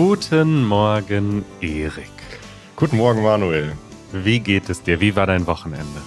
Guten 0.00 0.64
Morgen, 0.64 1.44
Erik. 1.60 2.08
Guten 2.76 2.98
Morgen, 2.98 3.20
Manuel. 3.20 3.72
Wie 4.12 4.38
geht 4.38 4.68
es 4.70 4.80
dir? 4.80 5.00
Wie 5.00 5.16
war 5.16 5.26
dein 5.26 5.48
Wochenende? 5.48 6.00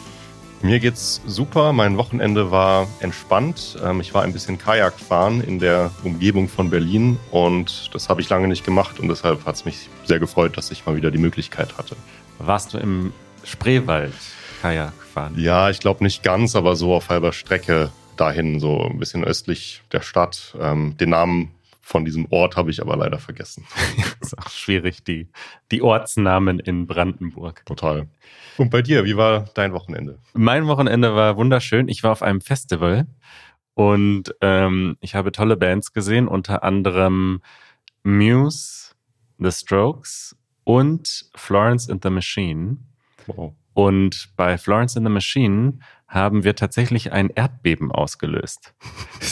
Mir 0.61 0.79
geht's 0.79 1.21
super. 1.27 1.73
Mein 1.73 1.97
Wochenende 1.97 2.51
war 2.51 2.87
entspannt. 3.01 3.77
Ähm, 3.83 3.99
ich 3.99 4.13
war 4.13 4.23
ein 4.23 4.31
bisschen 4.31 4.57
Kajak 4.57 4.97
fahren 4.97 5.41
in 5.41 5.59
der 5.59 5.91
Umgebung 6.05 6.47
von 6.47 6.69
Berlin 6.69 7.19
und 7.31 7.93
das 7.93 8.07
habe 8.07 8.21
ich 8.21 8.29
lange 8.29 8.47
nicht 8.47 8.63
gemacht 8.63 8.97
und 8.97 9.09
deshalb 9.09 9.45
hat 9.45 9.55
es 9.55 9.65
mich 9.65 9.89
sehr 10.05 10.19
gefreut, 10.19 10.55
dass 10.55 10.71
ich 10.71 10.85
mal 10.85 10.95
wieder 10.95 11.11
die 11.11 11.17
Möglichkeit 11.17 11.77
hatte. 11.77 11.97
Warst 12.39 12.73
du 12.73 12.77
im 12.77 13.11
Spreewald 13.43 14.13
Kajak 14.61 14.93
fahren? 15.13 15.33
Ja, 15.37 15.69
ich 15.69 15.81
glaube 15.81 16.01
nicht 16.05 16.23
ganz, 16.23 16.55
aber 16.55 16.77
so 16.77 16.93
auf 16.93 17.09
halber 17.09 17.33
Strecke 17.33 17.91
dahin, 18.15 18.61
so 18.61 18.85
ein 18.85 18.99
bisschen 18.99 19.25
östlich 19.25 19.81
der 19.91 20.01
Stadt. 20.01 20.55
Ähm, 20.61 20.95
den 20.97 21.09
Namen 21.09 21.51
von 21.81 22.05
diesem 22.05 22.27
Ort 22.31 22.55
habe 22.55 22.71
ich 22.71 22.81
aber 22.81 22.95
leider 22.95 23.19
vergessen. 23.19 23.65
ist 24.21 24.37
auch 24.37 24.49
schwierig, 24.49 25.03
die, 25.03 25.27
die 25.71 25.81
Ortsnamen 25.81 26.59
in 26.59 26.87
Brandenburg. 26.87 27.65
Total. 27.65 28.07
Und 28.57 28.69
bei 28.69 28.81
dir, 28.81 29.03
wie 29.03 29.17
war 29.17 29.45
dein 29.55 29.73
Wochenende? 29.73 30.19
Mein 30.33 30.67
Wochenende 30.67 31.15
war 31.15 31.37
wunderschön. 31.37 31.87
Ich 31.87 32.03
war 32.03 32.11
auf 32.11 32.21
einem 32.21 32.41
Festival 32.41 33.07
und 33.73 34.35
ähm, 34.41 34.97
ich 35.01 35.15
habe 35.15 35.31
tolle 35.31 35.57
Bands 35.57 35.93
gesehen, 35.93 36.27
unter 36.27 36.63
anderem 36.63 37.41
Muse, 38.03 38.93
The 39.39 39.51
Strokes 39.51 40.35
und 40.63 41.25
Florence 41.35 41.89
and 41.89 42.03
the 42.03 42.09
Machine. 42.09 42.77
Wow. 43.27 43.53
Und 43.73 44.29
bei 44.35 44.57
Florence 44.57 44.97
and 44.97 45.05
the 45.05 45.11
Machine 45.11 45.79
haben 46.07 46.43
wir 46.43 46.55
tatsächlich 46.55 47.13
ein 47.13 47.29
Erdbeben 47.29 47.91
ausgelöst. 47.91 48.73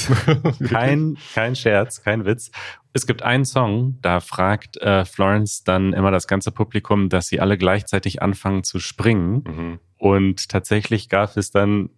kein, 0.70 1.18
kein 1.34 1.56
Scherz, 1.56 2.02
kein 2.02 2.26
Witz. 2.26 2.52
Es 2.94 3.06
gibt 3.06 3.22
einen 3.22 3.44
Song, 3.44 3.98
da 4.02 4.22
fragt 4.22 4.78
äh, 4.78 5.04
Florence 5.04 5.66
dann 5.66 5.92
immer 5.92 6.12
das 6.12 6.28
ganze 6.28 6.52
Publikum, 6.52 7.10
dass 7.10 7.28
sie 7.28 7.42
alle 7.42 7.58
gleichzeitig 7.58 8.22
anfangen 8.22 8.64
zu 8.64 8.80
springen. 8.80 9.44
Mhm. 9.46 9.80
Und 9.98 10.48
tatsächlich 10.48 11.10
gab 11.10 11.36
es 11.36 11.52
dann 11.52 11.90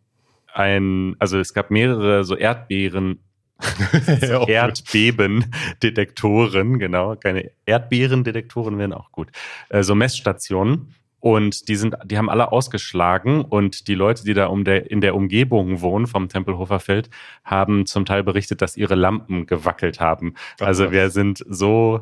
ein, 0.52 1.16
also 1.20 1.39
es 1.39 1.53
gab 1.53 1.70
mehrere 1.70 2.23
so 2.23 2.36
Erdbeeren, 2.36 3.20
Erdbebendetektoren, 4.48 6.80
genau, 6.80 7.16
keine 7.16 7.52
Erdbeerendetektoren 7.67 8.80
wären 8.80 8.94
auch 8.94 9.11
gut. 9.11 9.30
Äh, 9.70 9.83
so 9.83 9.94
Messstationen. 9.94 10.95
Und 11.22 11.69
die 11.69 11.75
sind, 11.75 11.95
die 12.03 12.17
haben 12.17 12.30
alle 12.30 12.52
ausgeschlagen 12.52 13.45
und 13.45 13.88
die 13.88 13.95
Leute, 13.95 14.25
die 14.25 14.33
da 14.33 14.47
um 14.47 14.66
der, 14.66 14.91
in 14.91 15.02
der 15.02 15.16
Umgebung 15.16 15.81
wohnen 15.81 16.08
vom 16.08 16.27
Tempelhofer 16.27 16.80
Feld, 16.80 17.09
haben 17.45 17.86
zum 17.86 18.05
Teil 18.05 18.23
berichtet, 18.23 18.61
dass 18.61 18.75
ihre 18.75 18.95
Lampen 18.95 19.45
gewackelt 19.45 19.99
haben. 19.99 20.33
Also 20.59 20.92
wir 20.92 21.11
sind 21.11 21.45
so 21.47 22.02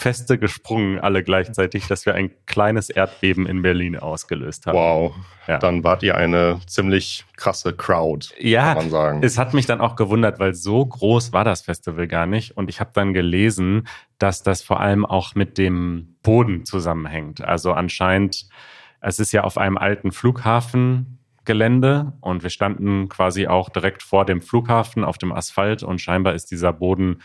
feste 0.00 0.38
gesprungen, 0.38 0.98
alle 0.98 1.22
gleichzeitig, 1.22 1.86
dass 1.86 2.06
wir 2.06 2.14
ein 2.14 2.30
kleines 2.46 2.88
Erdbeben 2.88 3.46
in 3.46 3.60
Berlin 3.60 3.98
ausgelöst 3.98 4.66
haben. 4.66 4.76
Wow. 4.76 5.14
Ja. 5.46 5.58
Dann 5.58 5.84
wart 5.84 6.02
ihr 6.02 6.16
eine 6.16 6.60
ziemlich 6.66 7.24
krasse 7.36 7.74
Crowd, 7.74 8.28
ja, 8.38 8.68
kann 8.68 8.84
man 8.84 8.90
sagen. 8.90 9.20
Es 9.22 9.36
hat 9.36 9.52
mich 9.52 9.66
dann 9.66 9.80
auch 9.80 9.96
gewundert, 9.96 10.38
weil 10.38 10.54
so 10.54 10.86
groß 10.86 11.32
war 11.32 11.44
das 11.44 11.62
Festival 11.62 12.08
gar 12.08 12.26
nicht. 12.26 12.56
Und 12.56 12.70
ich 12.70 12.80
habe 12.80 12.90
dann 12.94 13.12
gelesen, 13.12 13.86
dass 14.18 14.42
das 14.42 14.62
vor 14.62 14.80
allem 14.80 15.04
auch 15.04 15.34
mit 15.34 15.58
dem 15.58 16.16
Boden 16.22 16.64
zusammenhängt. 16.64 17.42
Also 17.42 17.72
anscheinend, 17.72 18.48
es 19.00 19.18
ist 19.18 19.32
ja 19.32 19.44
auf 19.44 19.58
einem 19.58 19.76
alten 19.76 20.12
Flughafengelände 20.12 22.12
und 22.20 22.42
wir 22.42 22.50
standen 22.50 23.08
quasi 23.08 23.48
auch 23.48 23.68
direkt 23.68 24.02
vor 24.02 24.24
dem 24.24 24.40
Flughafen 24.40 25.04
auf 25.04 25.18
dem 25.18 25.32
Asphalt 25.32 25.82
und 25.82 26.00
scheinbar 26.00 26.34
ist 26.34 26.50
dieser 26.50 26.72
Boden 26.72 27.20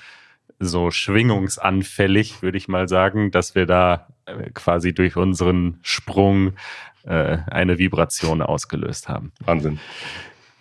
so 0.60 0.92
schwingungsanfällig, 0.92 2.42
würde 2.42 2.58
ich 2.58 2.68
mal 2.68 2.88
sagen, 2.88 3.32
dass 3.32 3.56
wir 3.56 3.66
da 3.66 4.08
äh, 4.26 4.50
quasi 4.54 4.94
durch 4.94 5.16
unseren 5.16 5.80
Sprung 5.82 6.54
äh, 7.04 7.38
eine 7.48 7.78
Vibration 7.78 8.42
ausgelöst 8.42 9.10
haben. 9.10 9.32
Wahnsinn. 9.44 9.80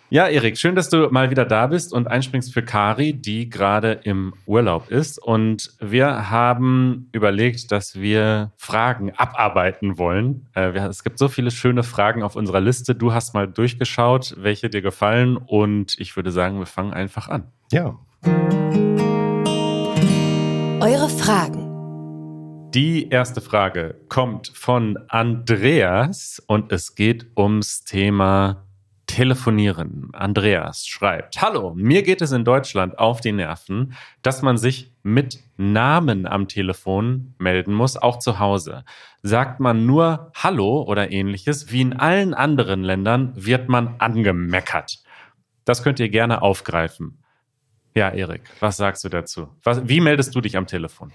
Ja, 0.09 0.27
Erik, 0.27 0.57
schön, 0.57 0.75
dass 0.75 0.89
du 0.89 1.09
mal 1.09 1.31
wieder 1.31 1.45
da 1.45 1.65
bist 1.65 1.91
und 1.91 2.07
einspringst 2.07 2.53
für 2.53 2.61
Kari, 2.61 3.13
die 3.13 3.49
gerade 3.49 3.93
im 4.03 4.33
Urlaub 4.45 4.91
ist. 4.91 5.17
Und 5.21 5.71
wir 5.79 6.29
haben 6.29 7.09
überlegt, 7.11 7.71
dass 7.71 7.99
wir 7.99 8.51
Fragen 8.55 9.11
abarbeiten 9.11 9.97
wollen. 9.97 10.47
Äh, 10.55 10.77
es 10.77 11.03
gibt 11.03 11.17
so 11.17 11.27
viele 11.27 11.49
schöne 11.49 11.81
Fragen 11.81 12.21
auf 12.21 12.35
unserer 12.35 12.61
Liste. 12.61 12.93
Du 12.93 13.13
hast 13.13 13.33
mal 13.33 13.47
durchgeschaut, 13.47 14.35
welche 14.37 14.69
dir 14.69 14.83
gefallen. 14.83 15.37
Und 15.37 15.99
ich 15.99 16.15
würde 16.15 16.31
sagen, 16.31 16.59
wir 16.59 16.67
fangen 16.67 16.93
einfach 16.93 17.27
an. 17.27 17.51
Ja. 17.71 17.97
Eure 20.85 21.09
Fragen. 21.09 22.69
Die 22.69 23.09
erste 23.09 23.41
Frage 23.41 23.99
kommt 24.07 24.51
von 24.53 24.99
Andreas 25.07 26.39
und 26.45 26.71
es 26.71 26.93
geht 26.93 27.25
ums 27.35 27.85
Thema 27.85 28.67
Telefonieren. 29.07 30.11
Andreas 30.13 30.85
schreibt, 30.85 31.41
Hallo, 31.41 31.73
mir 31.73 32.03
geht 32.03 32.21
es 32.21 32.31
in 32.33 32.45
Deutschland 32.45 32.99
auf 32.99 33.19
die 33.19 33.31
Nerven, 33.31 33.95
dass 34.21 34.43
man 34.43 34.59
sich 34.59 34.93
mit 35.01 35.39
Namen 35.57 36.27
am 36.27 36.47
Telefon 36.47 37.33
melden 37.39 37.73
muss, 37.73 37.97
auch 37.97 38.19
zu 38.19 38.37
Hause. 38.37 38.85
Sagt 39.23 39.59
man 39.59 39.87
nur 39.87 40.31
Hallo 40.35 40.83
oder 40.83 41.11
ähnliches, 41.11 41.71
wie 41.71 41.81
in 41.81 41.93
allen 41.93 42.35
anderen 42.35 42.83
Ländern, 42.83 43.33
wird 43.35 43.69
man 43.69 43.95
angemeckert. 43.97 44.99
Das 45.63 45.81
könnt 45.81 45.99
ihr 45.99 46.09
gerne 46.09 46.43
aufgreifen. 46.43 47.24
Ja, 47.95 48.09
Erik, 48.09 48.41
was 48.59 48.75
sagst 48.75 49.05
du 49.05 49.09
dazu? 49.09 49.47
Was, 49.63 49.87
wie 49.87 50.01
meldest 50.01 50.35
du 50.35 50.41
dich 50.41 50.57
am 50.57 50.67
Telefon? 50.67 51.13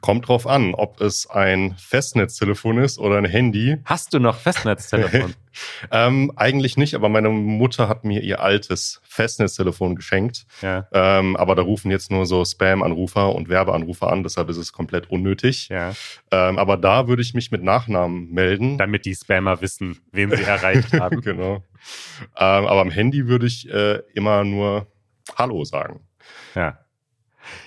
Kommt 0.00 0.26
drauf 0.26 0.48
an, 0.48 0.74
ob 0.74 1.00
es 1.00 1.30
ein 1.30 1.76
Festnetztelefon 1.78 2.78
ist 2.78 2.98
oder 2.98 3.18
ein 3.18 3.24
Handy. 3.24 3.78
Hast 3.84 4.12
du 4.12 4.18
noch 4.18 4.34
Festnetztelefon? 4.34 5.32
ähm, 5.92 6.32
eigentlich 6.34 6.76
nicht, 6.76 6.96
aber 6.96 7.08
meine 7.08 7.28
Mutter 7.28 7.88
hat 7.88 8.04
mir 8.04 8.20
ihr 8.20 8.40
altes 8.40 9.00
Festnetztelefon 9.04 9.94
geschenkt. 9.94 10.44
Ja. 10.60 10.88
Ähm, 10.92 11.36
aber 11.36 11.54
da 11.54 11.62
rufen 11.62 11.92
jetzt 11.92 12.10
nur 12.10 12.26
so 12.26 12.44
Spam-Anrufer 12.44 13.32
und 13.32 13.48
Werbeanrufer 13.48 14.10
an, 14.10 14.24
deshalb 14.24 14.48
ist 14.48 14.56
es 14.56 14.72
komplett 14.72 15.08
unnötig. 15.08 15.68
Ja. 15.68 15.94
Ähm, 16.32 16.58
aber 16.58 16.76
da 16.78 17.06
würde 17.06 17.22
ich 17.22 17.32
mich 17.34 17.52
mit 17.52 17.62
Nachnamen 17.62 18.28
melden. 18.32 18.76
Damit 18.76 19.04
die 19.04 19.14
Spammer 19.14 19.60
wissen, 19.60 20.00
wen 20.10 20.34
sie 20.34 20.42
erreicht 20.42 20.92
haben. 20.94 21.20
genau. 21.20 21.62
Ähm, 22.36 22.66
aber 22.66 22.80
am 22.80 22.90
Handy 22.90 23.28
würde 23.28 23.46
ich 23.46 23.70
äh, 23.70 24.00
immer 24.14 24.42
nur 24.42 24.88
Hallo 25.36 25.64
sagen. 25.64 26.00
Ja. 26.54 26.78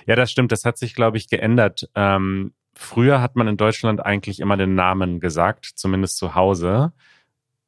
Ja, 0.06 0.16
das 0.16 0.30
stimmt. 0.30 0.52
Das 0.52 0.64
hat 0.64 0.78
sich, 0.78 0.94
glaube 0.94 1.16
ich, 1.16 1.28
geändert. 1.28 1.88
Ähm, 1.94 2.54
früher 2.74 3.20
hat 3.20 3.36
man 3.36 3.48
in 3.48 3.56
Deutschland 3.56 4.04
eigentlich 4.04 4.40
immer 4.40 4.56
den 4.56 4.74
Namen 4.74 5.20
gesagt, 5.20 5.64
zumindest 5.74 6.16
zu 6.16 6.34
Hause, 6.34 6.92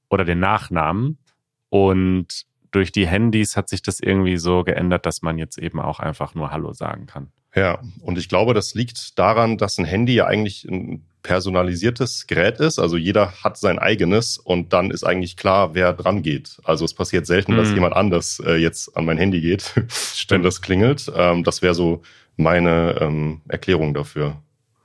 oder 0.09 0.25
den 0.25 0.41
Nachnamen. 0.41 1.19
Und 1.69 2.47
durch 2.71 2.93
die 2.93 3.07
Handys 3.07 3.57
hat 3.57 3.69
sich 3.69 3.83
das 3.83 4.01
irgendwie 4.01 4.37
so 4.37 4.65
geändert, 4.65 5.07
dass 5.07 5.23
man 5.23 5.39
jetzt 5.39 5.59
eben 5.59 5.81
auch 5.81 6.01
einfach 6.01 6.35
nur 6.35 6.51
Hallo 6.51 6.73
sagen 6.73 7.07
kann. 7.07 7.33
Ja, 7.55 7.81
und 8.03 8.19
ich 8.19 8.29
glaube, 8.29 8.55
das 8.55 8.75
liegt 8.75 9.19
daran, 9.19 9.57
dass 9.57 9.79
ein 9.79 9.87
Handy 9.87 10.15
ja 10.15 10.27
eigentlich 10.27 10.65
ein 10.65 11.07
personalisiertes 11.27 12.29
Gerät 12.29 12.61
ist. 12.61 12.79
Also 12.79 12.97
jeder 12.97 13.33
hat 13.43 13.59
sein 13.59 13.81
eigenes 13.81 14.39
und 14.39 14.73
dann 14.73 14.93
ist 14.93 15.03
eigentlich 15.03 15.37
klar, 15.37 15.75
wer 15.75 15.93
dran 15.93 16.23
geht. 16.23 16.59
Also 16.63 16.85
es 16.85 16.95
passiert 16.95 17.27
selten, 17.27 17.55
mhm. 17.55 17.57
dass 17.57 17.73
jemand 17.73 17.97
anders 17.97 18.41
äh, 18.47 18.55
jetzt 18.55 18.97
an 18.97 19.07
mein 19.07 19.19
Handy 19.19 19.41
geht, 19.41 19.75
wenn 20.29 20.45
das 20.45 20.63
klingelt. 20.63 21.11
Ähm, 21.15 21.43
das 21.43 21.63
wäre 21.63 21.75
so 21.75 22.03
meine 22.37 22.97
ähm, 23.01 23.41
Erklärung 23.49 23.93
dafür. 23.93 24.41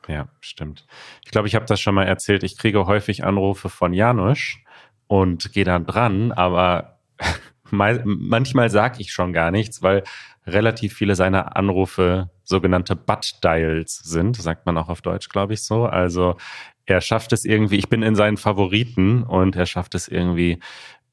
Ja, 0.07 0.29
stimmt. 0.39 0.87
Ich 1.23 1.29
glaube, 1.29 1.47
ich 1.47 1.53
habe 1.53 1.65
das 1.65 1.79
schon 1.79 1.93
mal 1.93 2.05
erzählt. 2.05 2.41
Ich 2.41 2.57
kriege 2.57 2.87
häufig 2.87 3.23
Anrufe 3.23 3.69
von 3.69 3.93
Janusz 3.93 4.57
und 5.05 5.53
gehe 5.53 5.63
dann 5.63 5.85
dran, 5.85 6.31
aber 6.31 6.97
manchmal 7.69 8.71
sage 8.71 8.99
ich 8.99 9.11
schon 9.11 9.31
gar 9.31 9.51
nichts, 9.51 9.83
weil 9.83 10.03
relativ 10.47 10.95
viele 10.95 11.13
seiner 11.13 11.55
Anrufe 11.55 12.31
sogenannte 12.43 12.95
Butt-Dials 12.95 13.97
sind, 13.97 14.35
sagt 14.35 14.65
man 14.65 14.77
auch 14.77 14.89
auf 14.89 15.01
Deutsch, 15.01 15.29
glaube 15.29 15.53
ich 15.53 15.63
so. 15.63 15.85
Also 15.85 16.37
er 16.85 17.01
schafft 17.01 17.33
es 17.33 17.45
irgendwie, 17.45 17.77
ich 17.77 17.89
bin 17.89 18.03
in 18.03 18.15
seinen 18.15 18.37
Favoriten 18.37 19.23
und 19.23 19.55
er 19.55 19.65
schafft 19.65 19.95
es 19.95 20.07
irgendwie, 20.07 20.59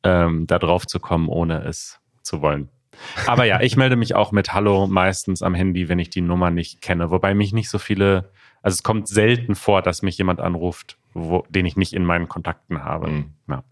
ähm, 0.02 0.46
da 0.46 0.58
drauf 0.58 0.86
zu 0.86 1.00
kommen, 1.00 1.28
ohne 1.28 1.64
es 1.64 2.00
zu 2.22 2.42
wollen. 2.42 2.68
Aber 3.26 3.44
ja, 3.44 3.60
ich 3.60 3.76
melde 3.76 3.96
mich 3.96 4.14
auch 4.14 4.32
mit 4.32 4.52
Hallo 4.52 4.86
meistens 4.86 5.42
am 5.42 5.54
Handy, 5.54 5.88
wenn 5.88 5.98
ich 5.98 6.10
die 6.10 6.20
Nummer 6.20 6.50
nicht 6.50 6.82
kenne. 6.82 7.10
Wobei 7.10 7.34
mich 7.34 7.52
nicht 7.52 7.70
so 7.70 7.78
viele, 7.78 8.30
also 8.62 8.74
es 8.74 8.82
kommt 8.82 9.08
selten 9.08 9.54
vor, 9.54 9.82
dass 9.82 10.02
mich 10.02 10.18
jemand 10.18 10.40
anruft, 10.40 10.98
wo, 11.14 11.44
den 11.48 11.66
ich 11.66 11.76
nicht 11.76 11.92
in 11.92 12.04
meinen 12.04 12.28
Kontakten 12.28 12.82
habe. 12.84 13.08
Mhm. 13.08 13.32
Ja. 13.48 13.64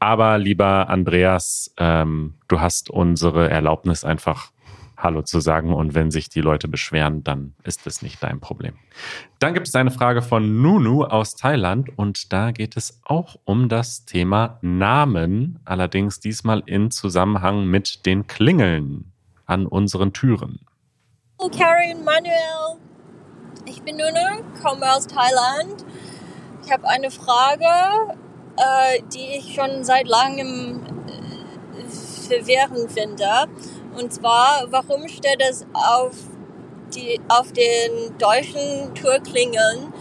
Aber 0.00 0.38
lieber 0.38 0.88
Andreas, 0.88 1.72
ähm, 1.78 2.34
du 2.48 2.60
hast 2.60 2.90
unsere 2.90 3.48
Erlaubnis 3.48 4.04
einfach 4.04 4.50
Hallo 5.02 5.22
zu 5.22 5.40
sagen. 5.40 5.74
Und 5.74 5.94
wenn 5.94 6.12
sich 6.12 6.28
die 6.28 6.40
Leute 6.40 6.68
beschweren, 6.68 7.24
dann 7.24 7.54
ist 7.64 7.86
es 7.88 8.02
nicht 8.02 8.22
dein 8.22 8.38
Problem. 8.38 8.74
Dann 9.40 9.52
gibt 9.52 9.66
es 9.66 9.74
eine 9.74 9.90
Frage 9.90 10.22
von 10.22 10.62
Nunu 10.62 11.02
aus 11.02 11.34
Thailand 11.34 11.90
und 11.98 12.32
da 12.32 12.52
geht 12.52 12.76
es 12.76 13.00
auch 13.04 13.34
um 13.44 13.68
das 13.68 14.04
Thema 14.04 14.58
Namen, 14.62 15.58
allerdings 15.64 16.20
diesmal 16.20 16.62
in 16.66 16.92
Zusammenhang 16.92 17.66
mit 17.66 18.06
den 18.06 18.28
Klingeln 18.28 19.12
an 19.44 19.66
unseren 19.66 20.12
Türen. 20.12 20.60
Karen, 21.38 22.04
Manuel, 22.04 22.78
Ich 23.66 23.82
bin 23.82 23.96
Nunu, 23.96 24.44
komme 24.62 24.88
aus 24.92 25.08
Thailand. 25.08 25.84
Ich 26.64 26.70
habe 26.70 26.88
eine 26.88 27.10
Frage, 27.10 28.14
äh, 28.56 29.02
die 29.12 29.38
ich 29.38 29.54
schon 29.56 29.82
seit 29.82 30.06
langem 30.06 30.80
äh, 31.08 32.28
verwirrend 32.28 32.92
finde. 32.92 33.26
Und 33.96 34.12
zwar, 34.12 34.66
warum 34.70 35.08
steht 35.08 35.40
es 35.48 35.66
auf, 35.72 36.16
die, 36.94 37.20
auf 37.28 37.52
den 37.52 38.16
deutschen 38.18 38.94
Tourklingeln 38.94 39.92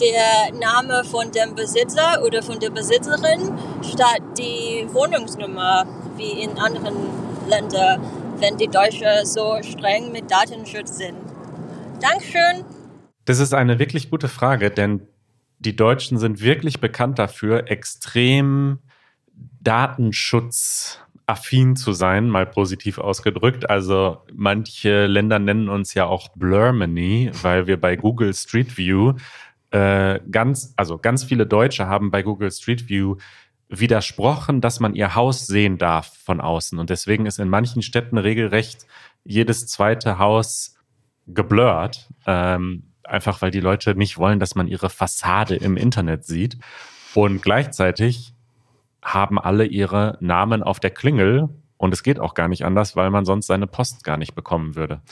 der 0.00 0.52
Name 0.58 1.04
von 1.04 1.30
dem 1.30 1.54
Besitzer 1.54 2.22
oder 2.24 2.42
von 2.42 2.58
der 2.58 2.70
Besitzerin 2.70 3.56
statt 3.82 4.22
die 4.38 4.86
Wohnungsnummer 4.92 5.86
wie 6.16 6.42
in 6.42 6.58
anderen 6.58 6.96
Ländern, 7.48 8.00
wenn 8.38 8.56
die 8.56 8.68
Deutschen 8.68 9.24
so 9.24 9.58
streng 9.62 10.10
mit 10.10 10.30
Datenschutz 10.30 10.96
sind. 10.98 11.16
Dankeschön. 12.00 12.64
Das 13.24 13.38
ist 13.38 13.54
eine 13.54 13.78
wirklich 13.78 14.10
gute 14.10 14.28
Frage, 14.28 14.70
denn 14.70 15.06
die 15.58 15.76
Deutschen 15.76 16.18
sind 16.18 16.40
wirklich 16.42 16.80
bekannt 16.80 17.18
dafür, 17.18 17.70
extrem 17.70 18.80
datenschutzaffin 21.26 21.76
zu 21.76 21.92
sein, 21.92 22.28
mal 22.28 22.46
positiv 22.46 22.98
ausgedrückt. 22.98 23.68
Also 23.68 24.18
manche 24.32 25.06
Länder 25.06 25.38
nennen 25.38 25.68
uns 25.68 25.94
ja 25.94 26.06
auch 26.06 26.28
Blurmany, 26.36 27.30
weil 27.42 27.66
wir 27.66 27.80
bei 27.80 27.96
Google 27.96 28.34
Street 28.34 28.76
View 28.76 29.14
äh, 29.70 30.20
ganz, 30.30 30.72
also 30.76 30.98
ganz 30.98 31.24
viele 31.24 31.46
Deutsche 31.46 31.86
haben 31.86 32.10
bei 32.10 32.22
Google 32.22 32.50
Street 32.50 32.88
View 32.88 33.16
widersprochen, 33.68 34.60
dass 34.60 34.78
man 34.78 34.94
ihr 34.94 35.14
Haus 35.14 35.46
sehen 35.46 35.78
darf 35.78 36.12
von 36.24 36.40
außen. 36.40 36.78
Und 36.78 36.90
deswegen 36.90 37.26
ist 37.26 37.38
in 37.38 37.48
manchen 37.48 37.82
Städten 37.82 38.18
regelrecht 38.18 38.86
jedes 39.24 39.66
zweite 39.66 40.18
Haus 40.18 40.76
geblurrt. 41.26 42.08
Ähm, 42.26 42.90
einfach 43.02 43.42
weil 43.42 43.50
die 43.50 43.60
Leute 43.60 43.94
nicht 43.94 44.18
wollen, 44.18 44.38
dass 44.38 44.54
man 44.54 44.68
ihre 44.68 44.90
Fassade 44.90 45.56
im 45.56 45.76
Internet 45.76 46.24
sieht. 46.24 46.58
Und 47.14 47.42
gleichzeitig 47.42 48.33
haben 49.04 49.38
alle 49.38 49.66
ihre 49.66 50.16
Namen 50.20 50.62
auf 50.62 50.80
der 50.80 50.90
Klingel 50.90 51.48
und 51.76 51.92
es 51.92 52.02
geht 52.02 52.18
auch 52.18 52.34
gar 52.34 52.48
nicht 52.48 52.64
anders, 52.64 52.96
weil 52.96 53.10
man 53.10 53.24
sonst 53.24 53.46
seine 53.46 53.66
Post 53.66 54.04
gar 54.04 54.16
nicht 54.16 54.34
bekommen 54.34 54.74
würde. 54.74 55.02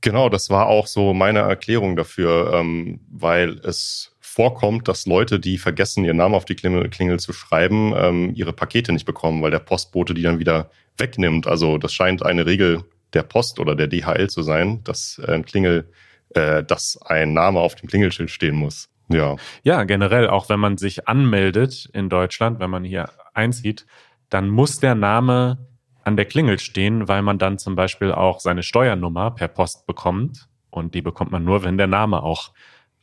Genau, 0.00 0.28
das 0.28 0.50
war 0.50 0.66
auch 0.66 0.86
so 0.86 1.12
meine 1.12 1.40
Erklärung 1.40 1.96
dafür, 1.96 2.52
ähm, 2.54 3.00
weil 3.10 3.58
es 3.64 4.16
vorkommt, 4.20 4.86
dass 4.86 5.06
Leute, 5.06 5.40
die 5.40 5.58
vergessen, 5.58 6.04
ihren 6.04 6.18
Namen 6.18 6.34
auf 6.34 6.44
die 6.44 6.54
Klingel, 6.54 7.18
zu 7.18 7.32
schreiben, 7.32 7.92
ähm, 7.96 8.32
ihre 8.34 8.52
Pakete 8.52 8.92
nicht 8.92 9.06
bekommen, 9.06 9.42
weil 9.42 9.50
der 9.50 9.58
Postbote 9.58 10.14
die 10.14 10.22
dann 10.22 10.38
wieder 10.38 10.70
wegnimmt. 10.96 11.46
Also 11.46 11.78
das 11.78 11.92
scheint 11.92 12.24
eine 12.24 12.46
Regel 12.46 12.84
der 13.12 13.22
Post 13.22 13.58
oder 13.58 13.74
der 13.74 13.88
DHL 13.88 14.28
zu 14.28 14.42
sein, 14.42 14.84
dass 14.84 15.18
äh, 15.26 15.40
Klingel 15.40 15.90
äh, 16.30 16.62
dass 16.62 16.98
ein 17.02 17.32
Name 17.32 17.60
auf 17.60 17.74
dem 17.74 17.88
Klingelschild 17.88 18.30
stehen 18.30 18.56
muss. 18.56 18.90
Ja. 19.08 19.36
Ja, 19.62 19.84
generell, 19.84 20.28
auch 20.28 20.48
wenn 20.48 20.60
man 20.60 20.78
sich 20.78 21.08
anmeldet 21.08 21.88
in 21.92 22.08
Deutschland, 22.08 22.58
wenn 22.60 22.70
man 22.70 22.84
hier 22.84 23.10
einzieht, 23.34 23.86
dann 24.30 24.48
muss 24.48 24.80
der 24.80 24.94
Name 24.94 25.58
an 26.02 26.16
der 26.16 26.24
Klingel 26.24 26.58
stehen, 26.58 27.08
weil 27.08 27.22
man 27.22 27.38
dann 27.38 27.58
zum 27.58 27.74
Beispiel 27.74 28.12
auch 28.12 28.40
seine 28.40 28.62
Steuernummer 28.62 29.32
per 29.32 29.48
Post 29.48 29.86
bekommt. 29.86 30.48
Und 30.70 30.94
die 30.94 31.02
bekommt 31.02 31.32
man 31.32 31.44
nur, 31.44 31.64
wenn 31.64 31.78
der 31.78 31.86
Name 31.86 32.22
auch 32.22 32.52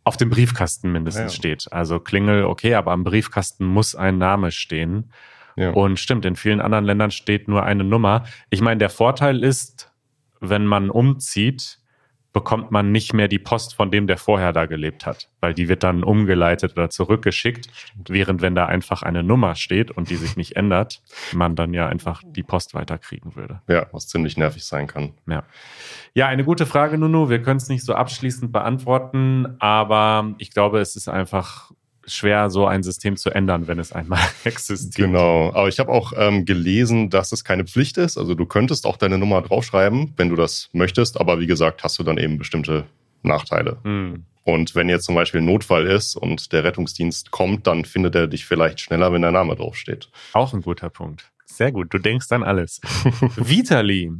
auf 0.03 0.17
dem 0.17 0.29
Briefkasten 0.29 0.91
mindestens 0.91 1.33
ja. 1.33 1.37
steht. 1.37 1.71
Also 1.71 1.99
Klingel, 1.99 2.45
okay, 2.45 2.75
aber 2.75 2.91
am 2.91 3.03
Briefkasten 3.03 3.65
muss 3.65 3.95
ein 3.95 4.17
Name 4.17 4.51
stehen. 4.51 5.11
Ja. 5.55 5.71
Und 5.71 5.99
stimmt, 5.99 6.25
in 6.25 6.35
vielen 6.35 6.61
anderen 6.61 6.85
Ländern 6.85 7.11
steht 7.11 7.47
nur 7.47 7.63
eine 7.63 7.83
Nummer. 7.83 8.23
Ich 8.49 8.61
meine, 8.61 8.79
der 8.79 8.89
Vorteil 8.89 9.43
ist, 9.43 9.91
wenn 10.39 10.65
man 10.65 10.89
umzieht, 10.89 11.79
bekommt 12.33 12.71
man 12.71 12.91
nicht 12.91 13.13
mehr 13.13 13.27
die 13.27 13.39
Post 13.39 13.75
von 13.75 13.91
dem, 13.91 14.07
der 14.07 14.17
vorher 14.17 14.51
da 14.51 14.65
gelebt 14.65 15.05
hat, 15.05 15.29
weil 15.39 15.53
die 15.53 15.69
wird 15.69 15.83
dann 15.83 16.03
umgeleitet 16.03 16.73
oder 16.73 16.89
zurückgeschickt, 16.89 17.67
während 18.07 18.41
wenn 18.41 18.55
da 18.55 18.65
einfach 18.65 19.03
eine 19.03 19.23
Nummer 19.23 19.55
steht 19.55 19.91
und 19.91 20.09
die 20.09 20.15
sich 20.15 20.35
nicht 20.35 20.55
ändert, 20.55 21.03
man 21.31 21.55
dann 21.55 21.73
ja 21.73 21.87
einfach 21.87 22.23
die 22.25 22.43
Post 22.43 22.73
weiterkriegen 22.73 23.35
würde. 23.35 23.61
Ja, 23.67 23.85
was 23.91 24.07
ziemlich 24.07 24.35
nervig 24.35 24.65
sein 24.65 24.87
kann. 24.87 25.13
Ja, 25.27 25.43
ja 26.15 26.27
eine 26.27 26.43
gute 26.43 26.65
Frage, 26.65 26.97
Nunu. 26.97 27.29
Wir 27.29 27.41
können 27.41 27.57
es 27.57 27.69
nicht 27.69 27.85
so 27.85 27.93
abschließend 27.93 28.51
beantworten, 28.51 29.55
aber 29.59 30.33
ich 30.39 30.51
glaube, 30.51 30.79
es 30.79 30.95
ist 30.95 31.07
einfach 31.07 31.71
schwer, 32.05 32.49
so 32.49 32.65
ein 32.65 32.83
System 32.83 33.17
zu 33.17 33.29
ändern, 33.29 33.67
wenn 33.67 33.79
es 33.79 33.91
einmal 33.91 34.21
existiert. 34.43 34.95
Genau, 34.95 35.51
aber 35.53 35.67
ich 35.67 35.79
habe 35.79 35.91
auch 35.91 36.13
ähm, 36.15 36.45
gelesen, 36.45 37.09
dass 37.09 37.31
es 37.31 37.43
keine 37.43 37.65
Pflicht 37.65 37.97
ist. 37.97 38.17
Also 38.17 38.35
du 38.35 38.45
könntest 38.45 38.85
auch 38.85 38.97
deine 38.97 39.17
Nummer 39.17 39.41
draufschreiben, 39.41 40.13
wenn 40.17 40.29
du 40.29 40.35
das 40.35 40.69
möchtest, 40.73 41.19
aber 41.19 41.39
wie 41.39 41.47
gesagt, 41.47 41.83
hast 41.83 41.99
du 41.99 42.03
dann 42.03 42.17
eben 42.17 42.37
bestimmte 42.37 42.85
Nachteile. 43.21 43.77
Hm. 43.83 44.25
Und 44.43 44.75
wenn 44.75 44.89
jetzt 44.89 45.05
zum 45.05 45.15
Beispiel 45.15 45.41
ein 45.41 45.45
Notfall 45.45 45.87
ist 45.87 46.15
und 46.15 46.51
der 46.51 46.65
Rettungsdienst 46.65 47.31
kommt, 47.31 47.65
dann 47.65 47.85
findet 47.85 48.15
er 48.15 48.27
dich 48.27 48.45
vielleicht 48.45 48.81
schneller, 48.81 49.13
wenn 49.13 49.21
dein 49.21 49.33
Name 49.33 49.55
draufsteht. 49.55 50.09
Auch 50.33 50.53
ein 50.53 50.61
guter 50.61 50.89
Punkt. 50.89 51.31
Sehr 51.45 51.71
gut, 51.71 51.93
du 51.93 51.97
denkst 51.97 52.31
an 52.31 52.43
alles. 52.43 52.81
Vitali 53.37 54.11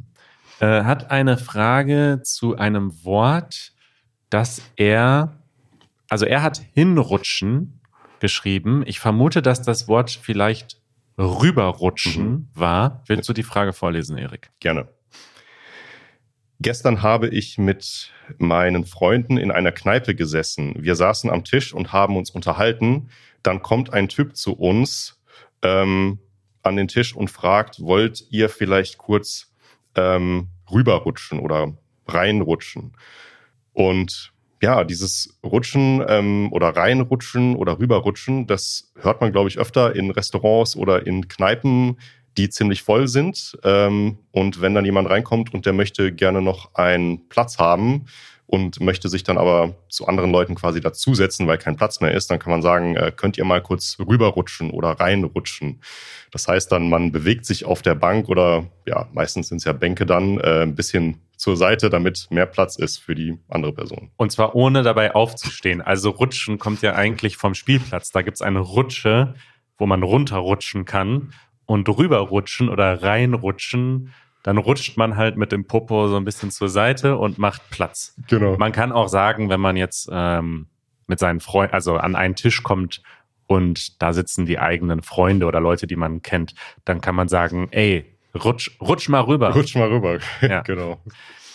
äh, 0.60 0.84
hat 0.84 1.12
eine 1.12 1.38
Frage 1.38 2.22
zu 2.24 2.56
einem 2.56 3.04
Wort, 3.04 3.74
das 4.30 4.62
er 4.78 5.43
also 6.14 6.28
er 6.28 6.44
hat 6.44 6.62
hinrutschen 6.76 7.82
geschrieben. 8.20 8.84
Ich 8.86 9.00
vermute, 9.00 9.42
dass 9.42 9.64
das 9.64 9.88
Wort 9.88 10.12
vielleicht 10.12 10.80
rüberrutschen 11.18 12.30
mhm. 12.30 12.48
war. 12.54 13.02
Willst 13.08 13.28
du 13.30 13.34
die 13.34 13.42
Frage 13.42 13.74
vorlesen, 13.74 14.20
Erik? 14.20 14.52
Gerne. 14.60 14.90
Gestern 16.60 17.02
habe 17.02 17.30
ich 17.30 17.58
mit 17.58 18.12
meinen 18.38 18.86
Freunden 18.86 19.38
in 19.38 19.50
einer 19.50 19.72
Kneipe 19.72 20.14
gesessen. 20.14 20.76
Wir 20.78 20.96
saßen 20.96 21.32
am 21.32 21.46
Tisch 21.46 21.74
und 21.74 21.94
haben 21.94 22.16
uns 22.16 22.30
unterhalten. 22.30 23.10
Dann 23.42 23.64
kommt 23.64 23.92
ein 23.92 24.08
Typ 24.08 24.36
zu 24.36 24.54
uns 24.54 25.20
ähm, 25.64 26.20
an 26.62 26.76
den 26.76 26.88
Tisch 26.88 27.16
und 27.16 27.32
fragt, 27.32 27.80
wollt 27.80 28.24
ihr 28.30 28.50
vielleicht 28.50 29.00
kurz 29.00 29.52
ähm, 29.96 30.50
rüberrutschen 30.72 31.40
oder 31.40 31.76
reinrutschen? 32.08 32.96
Und 33.74 34.32
ja, 34.64 34.86
dieses 34.86 35.38
Rutschen 35.44 36.02
ähm, 36.08 36.48
oder 36.54 36.70
reinrutschen 36.70 37.58
oder 37.58 37.80
rüberrutschen, 37.80 38.48
das 38.48 38.94
hört 38.98 39.20
man, 39.20 39.34
glaube 39.34 39.50
ich, 39.50 39.58
öfter 39.58 39.94
in 39.94 40.10
Restaurants 40.10 40.78
oder 40.78 41.06
in 41.06 41.28
Kneipen, 41.28 41.98
die 42.38 42.50
ziemlich 42.50 42.82
voll 42.82 43.10
sind. 43.10 43.58
Ähm, 43.66 44.20
und 44.32 44.62
wenn 44.62 44.74
dann 44.74 44.86
jemand 44.86 45.10
reinkommt 45.10 45.54
und 45.54 45.66
der 45.66 45.74
möchte 45.74 46.14
gerne 46.14 46.42
noch 46.42 46.76
einen 46.76 47.28
Platz 47.28 47.58
haben 47.58 48.06
und 48.48 48.80
möchte 48.80 49.10
sich 49.10 49.24
dann 49.24 49.38
aber 49.38 49.76
zu 49.90 50.08
anderen 50.08 50.32
Leuten 50.32 50.56
quasi 50.56 50.80
dazusetzen, 50.80 51.46
weil 51.46 51.58
kein 51.58 51.76
Platz 51.76 52.00
mehr 52.00 52.14
ist, 52.14 52.32
dann 52.32 52.40
kann 52.40 52.52
man 52.52 52.62
sagen, 52.62 52.96
äh, 52.96 53.12
könnt 53.14 53.38
ihr 53.38 53.44
mal 53.44 53.62
kurz 53.62 53.98
rüberrutschen 54.00 54.72
oder 54.72 54.92
reinrutschen. 54.92 55.82
Das 56.32 56.48
heißt 56.48 56.72
dann, 56.72 56.88
man 56.88 57.12
bewegt 57.12 57.46
sich 57.46 57.66
auf 57.66 57.82
der 57.82 57.96
Bank 57.96 58.30
oder 58.30 58.64
ja, 58.86 59.10
meistens 59.12 59.50
sind 59.50 59.58
es 59.58 59.66
ja 59.66 59.74
Bänke 59.74 60.06
dann 60.06 60.38
äh, 60.40 60.62
ein 60.62 60.74
bisschen 60.74 61.20
zur 61.44 61.58
Seite, 61.58 61.90
damit 61.90 62.28
mehr 62.30 62.46
Platz 62.46 62.78
ist 62.78 63.00
für 63.00 63.16
die 63.16 63.38
andere 63.50 63.74
Person. 63.74 64.12
Und 64.16 64.32
zwar 64.32 64.56
ohne 64.56 64.82
dabei 64.82 65.14
aufzustehen. 65.14 65.82
Also 65.82 66.10
rutschen 66.10 66.58
kommt 66.58 66.82
ja 66.82 66.96
eigentlich 66.96 67.36
vom 67.36 67.54
Spielplatz. 67.54 68.12
Da 68.12 68.22
gibt 68.22 68.36
es 68.36 68.42
eine 68.42 68.60
Rutsche, 68.60 69.36
wo 69.78 69.86
man 69.86 70.04
runterrutschen 70.04 70.86
kann 70.86 71.34
und 71.66 71.90
rüberrutschen 71.90 72.70
oder 72.70 73.04
reinrutschen. 73.04 74.14
Dann 74.44 74.58
rutscht 74.58 74.96
man 74.96 75.18
halt 75.18 75.36
mit 75.36 75.52
dem 75.52 75.68
Popo 75.68 76.08
so 76.08 76.16
ein 76.16 76.24
bisschen 76.24 76.50
zur 76.50 76.70
Seite 76.70 77.18
und 77.18 77.40
macht 77.40 77.70
Platz. 77.72 78.16
Genau. 78.30 78.56
Man 78.56 78.72
kann 78.72 78.94
auch 78.94 79.10
sagen, 79.10 79.50
wenn 79.50 79.60
man 79.60 79.76
jetzt 79.76 80.08
ähm, 80.14 80.68
mit 81.08 81.20
seinen 81.20 81.42
Freunden, 81.42 81.74
also 81.74 81.98
an 81.98 82.16
einen 82.16 82.36
Tisch 82.36 82.64
kommt 82.64 83.02
und 83.48 84.02
da 84.02 84.14
sitzen 84.14 84.46
die 84.46 84.60
eigenen 84.60 85.02
Freunde 85.02 85.46
oder 85.46 85.60
Leute, 85.60 85.88
die 85.88 85.98
man 85.98 86.22
kennt, 86.22 86.54
dann 86.86 87.02
kann 87.02 87.16
man 87.16 87.28
sagen, 87.28 87.68
ey, 87.72 88.13
Rutsch, 88.36 88.72
rutsch 88.82 89.10
mal 89.10 89.22
rüber. 89.22 89.54
Rutsch 89.54 89.76
mal 89.76 89.90
rüber, 89.90 90.20
ja. 90.42 90.62
genau. 90.62 91.02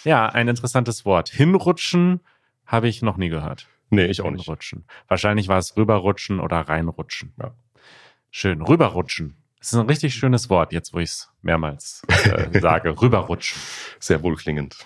Ja, 0.05 0.27
ein 0.27 0.49
interessantes 0.49 1.05
Wort. 1.05 1.29
Hinrutschen 1.29 2.21
habe 2.67 2.89
ich 2.89 3.03
noch 3.03 3.17
nie 3.17 3.29
gehört. 3.29 3.67
Nee, 3.91 4.07
ich 4.07 4.21
auch 4.21 4.31
nicht. 4.31 4.45
Hinrutschen. 4.45 4.85
Wahrscheinlich 5.09 5.49
war 5.49 5.59
es 5.59 5.77
rüberrutschen 5.77 6.41
oder 6.41 6.61
reinrutschen. 6.61 7.33
Ja. 7.39 7.53
Schön. 8.31 8.63
Rüberrutschen. 8.63 9.37
Das 9.59 9.73
ist 9.73 9.79
ein 9.79 9.87
richtig 9.87 10.15
schönes 10.15 10.51
Wort, 10.51 10.73
jetzt 10.73 10.95
wo 10.95 10.99
ich 10.99 11.11
es 11.11 11.31
mehrmals 11.43 12.03
äh, 12.09 12.61
sage. 12.61 12.91
Rüberrutschen. 13.01 13.61
Sehr 13.99 14.23
wohlklingend. 14.23 14.77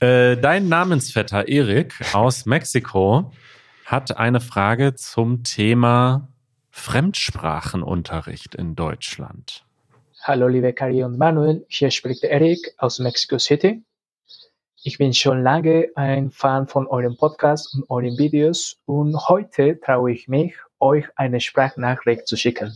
Äh, 0.00 0.36
dein 0.36 0.68
Namensvetter 0.68 1.48
Erik 1.48 1.94
aus 2.12 2.46
Mexiko 2.46 3.32
hat 3.84 4.16
eine 4.16 4.40
Frage 4.40 4.94
zum 4.94 5.42
Thema 5.42 6.28
Fremdsprachenunterricht 6.70 8.54
in 8.54 8.76
Deutschland. 8.76 9.63
Hallo 10.26 10.48
liebe 10.48 10.72
Kari 10.72 11.04
und 11.04 11.18
Manuel, 11.18 11.66
hier 11.68 11.90
spricht 11.90 12.24
Erik 12.24 12.74
aus 12.78 12.98
Mexico 12.98 13.38
City. 13.38 13.84
Ich 14.82 14.96
bin 14.96 15.12
schon 15.12 15.42
lange 15.42 15.90
ein 15.96 16.30
Fan 16.30 16.66
von 16.66 16.86
eurem 16.86 17.14
Podcast 17.18 17.74
und 17.74 17.84
euren 17.90 18.16
Videos 18.16 18.78
und 18.86 19.14
heute 19.28 19.78
traue 19.78 20.12
ich 20.12 20.26
mich, 20.26 20.54
euch 20.80 21.04
eine 21.16 21.40
Sprachnachricht 21.40 22.26
zu 22.26 22.38
schicken. 22.38 22.72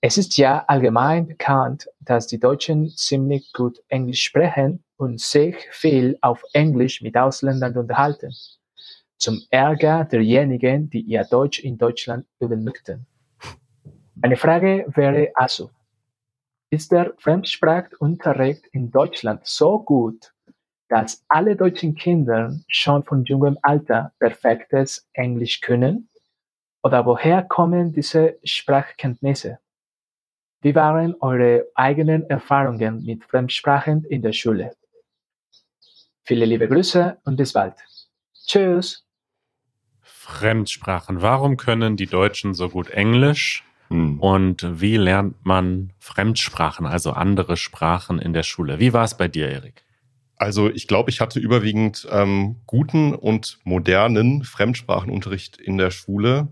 Es 0.00 0.16
ist 0.16 0.38
ja 0.38 0.64
allgemein 0.68 1.26
bekannt, 1.26 1.86
dass 2.00 2.26
die 2.26 2.40
Deutschen 2.40 2.88
ziemlich 2.96 3.52
gut 3.52 3.82
Englisch 3.88 4.24
sprechen 4.24 4.82
und 4.96 5.20
sich 5.20 5.68
viel 5.70 6.16
auf 6.22 6.42
Englisch 6.54 7.02
mit 7.02 7.14
Ausländern 7.18 7.76
unterhalten. 7.76 8.34
Zum 9.18 9.42
Ärger 9.50 10.06
derjenigen, 10.06 10.88
die 10.88 11.02
ihr 11.02 11.24
Deutsch 11.24 11.58
in 11.58 11.76
Deutschland 11.76 12.24
üben 12.40 12.64
möchten. 12.64 13.04
Meine 14.14 14.38
Frage 14.38 14.86
wäre 14.94 15.30
also, 15.34 15.68
ist 16.70 16.92
der 16.92 17.14
Fremdsprachunterricht 17.18 18.66
in 18.72 18.90
Deutschland 18.90 19.46
so 19.46 19.82
gut, 19.82 20.32
dass 20.88 21.24
alle 21.28 21.56
deutschen 21.56 21.94
Kinder 21.94 22.58
schon 22.68 23.04
von 23.04 23.24
jungem 23.24 23.58
Alter 23.62 24.12
perfektes 24.18 25.08
Englisch 25.12 25.60
können? 25.60 26.08
Oder 26.82 27.04
woher 27.04 27.42
kommen 27.42 27.92
diese 27.92 28.38
Sprachkenntnisse? 28.44 29.58
Wie 30.60 30.74
waren 30.74 31.14
eure 31.20 31.66
eigenen 31.74 32.28
Erfahrungen 32.30 33.04
mit 33.04 33.24
Fremdsprachen 33.24 34.04
in 34.04 34.22
der 34.22 34.32
Schule? 34.32 34.76
Viele 36.24 36.44
liebe 36.44 36.68
Grüße 36.68 37.18
und 37.24 37.36
bis 37.36 37.52
bald. 37.52 37.74
Tschüss. 38.46 39.04
Fremdsprachen. 40.02 41.22
Warum 41.22 41.56
können 41.56 41.96
die 41.96 42.06
Deutschen 42.06 42.54
so 42.54 42.68
gut 42.68 42.90
Englisch? 42.90 43.65
Hm. 43.88 44.20
Und 44.20 44.80
wie 44.80 44.96
lernt 44.96 45.44
man 45.44 45.92
Fremdsprachen, 45.98 46.86
also 46.86 47.12
andere 47.12 47.56
Sprachen 47.56 48.18
in 48.18 48.32
der 48.32 48.42
Schule? 48.42 48.78
Wie 48.78 48.92
war 48.92 49.04
es 49.04 49.16
bei 49.16 49.28
dir, 49.28 49.48
Erik? 49.48 49.84
Also 50.36 50.68
ich 50.68 50.86
glaube, 50.86 51.10
ich 51.10 51.20
hatte 51.20 51.40
überwiegend 51.40 52.06
ähm, 52.10 52.56
guten 52.66 53.14
und 53.14 53.58
modernen 53.64 54.44
Fremdsprachenunterricht 54.44 55.56
in 55.56 55.78
der 55.78 55.90
Schule. 55.90 56.48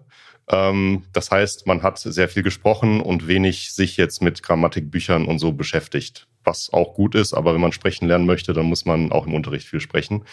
Ähm, 0.49 1.05
das 1.13 1.31
heißt, 1.31 1.67
man 1.67 1.83
hat 1.83 1.99
sehr 1.99 2.29
viel 2.29 2.43
gesprochen 2.43 3.01
und 3.01 3.27
wenig 3.27 3.73
sich 3.73 3.97
jetzt 3.97 4.23
mit 4.23 4.43
Grammatikbüchern 4.43 5.27
und 5.27 5.39
so 5.39 5.53
beschäftigt, 5.53 6.27
was 6.45 6.73
auch 6.73 6.95
gut 6.95 7.15
ist. 7.15 7.35
Aber 7.35 7.55
wenn 7.55 7.61
man 7.61 7.73
sprechen 7.73 8.07
lernen 8.07 8.27
möchte, 8.27 8.53
dann 8.53 8.67
muss 8.67 8.85
man 8.85 9.13
auch 9.13 9.27
im 9.27 9.35
Unterricht 9.35 9.67
viel 9.67 9.81
sprechen. 9.81 10.25